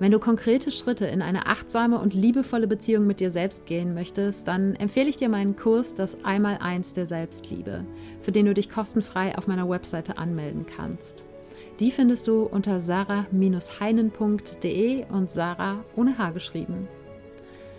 Wenn 0.00 0.12
du 0.12 0.20
konkrete 0.20 0.70
Schritte 0.70 1.06
in 1.06 1.22
eine 1.22 1.46
achtsame 1.46 1.98
und 1.98 2.14
liebevolle 2.14 2.68
Beziehung 2.68 3.04
mit 3.06 3.18
dir 3.18 3.32
selbst 3.32 3.66
gehen 3.66 3.94
möchtest, 3.94 4.46
dann 4.46 4.76
empfehle 4.76 5.08
ich 5.08 5.16
dir 5.16 5.28
meinen 5.28 5.56
Kurs 5.56 5.96
Das 5.96 6.24
Einmaleins 6.24 6.92
der 6.92 7.06
Selbstliebe, 7.06 7.80
für 8.20 8.30
den 8.30 8.46
du 8.46 8.54
dich 8.54 8.70
kostenfrei 8.70 9.36
auf 9.36 9.48
meiner 9.48 9.68
Webseite 9.68 10.16
anmelden 10.16 10.66
kannst. 10.66 11.24
Die 11.80 11.90
findest 11.90 12.28
du 12.28 12.44
unter 12.44 12.80
sarah-heinen.de 12.80 15.06
und 15.10 15.28
Sarah 15.28 15.84
ohne 15.96 16.16
H 16.16 16.30
geschrieben. 16.30 16.86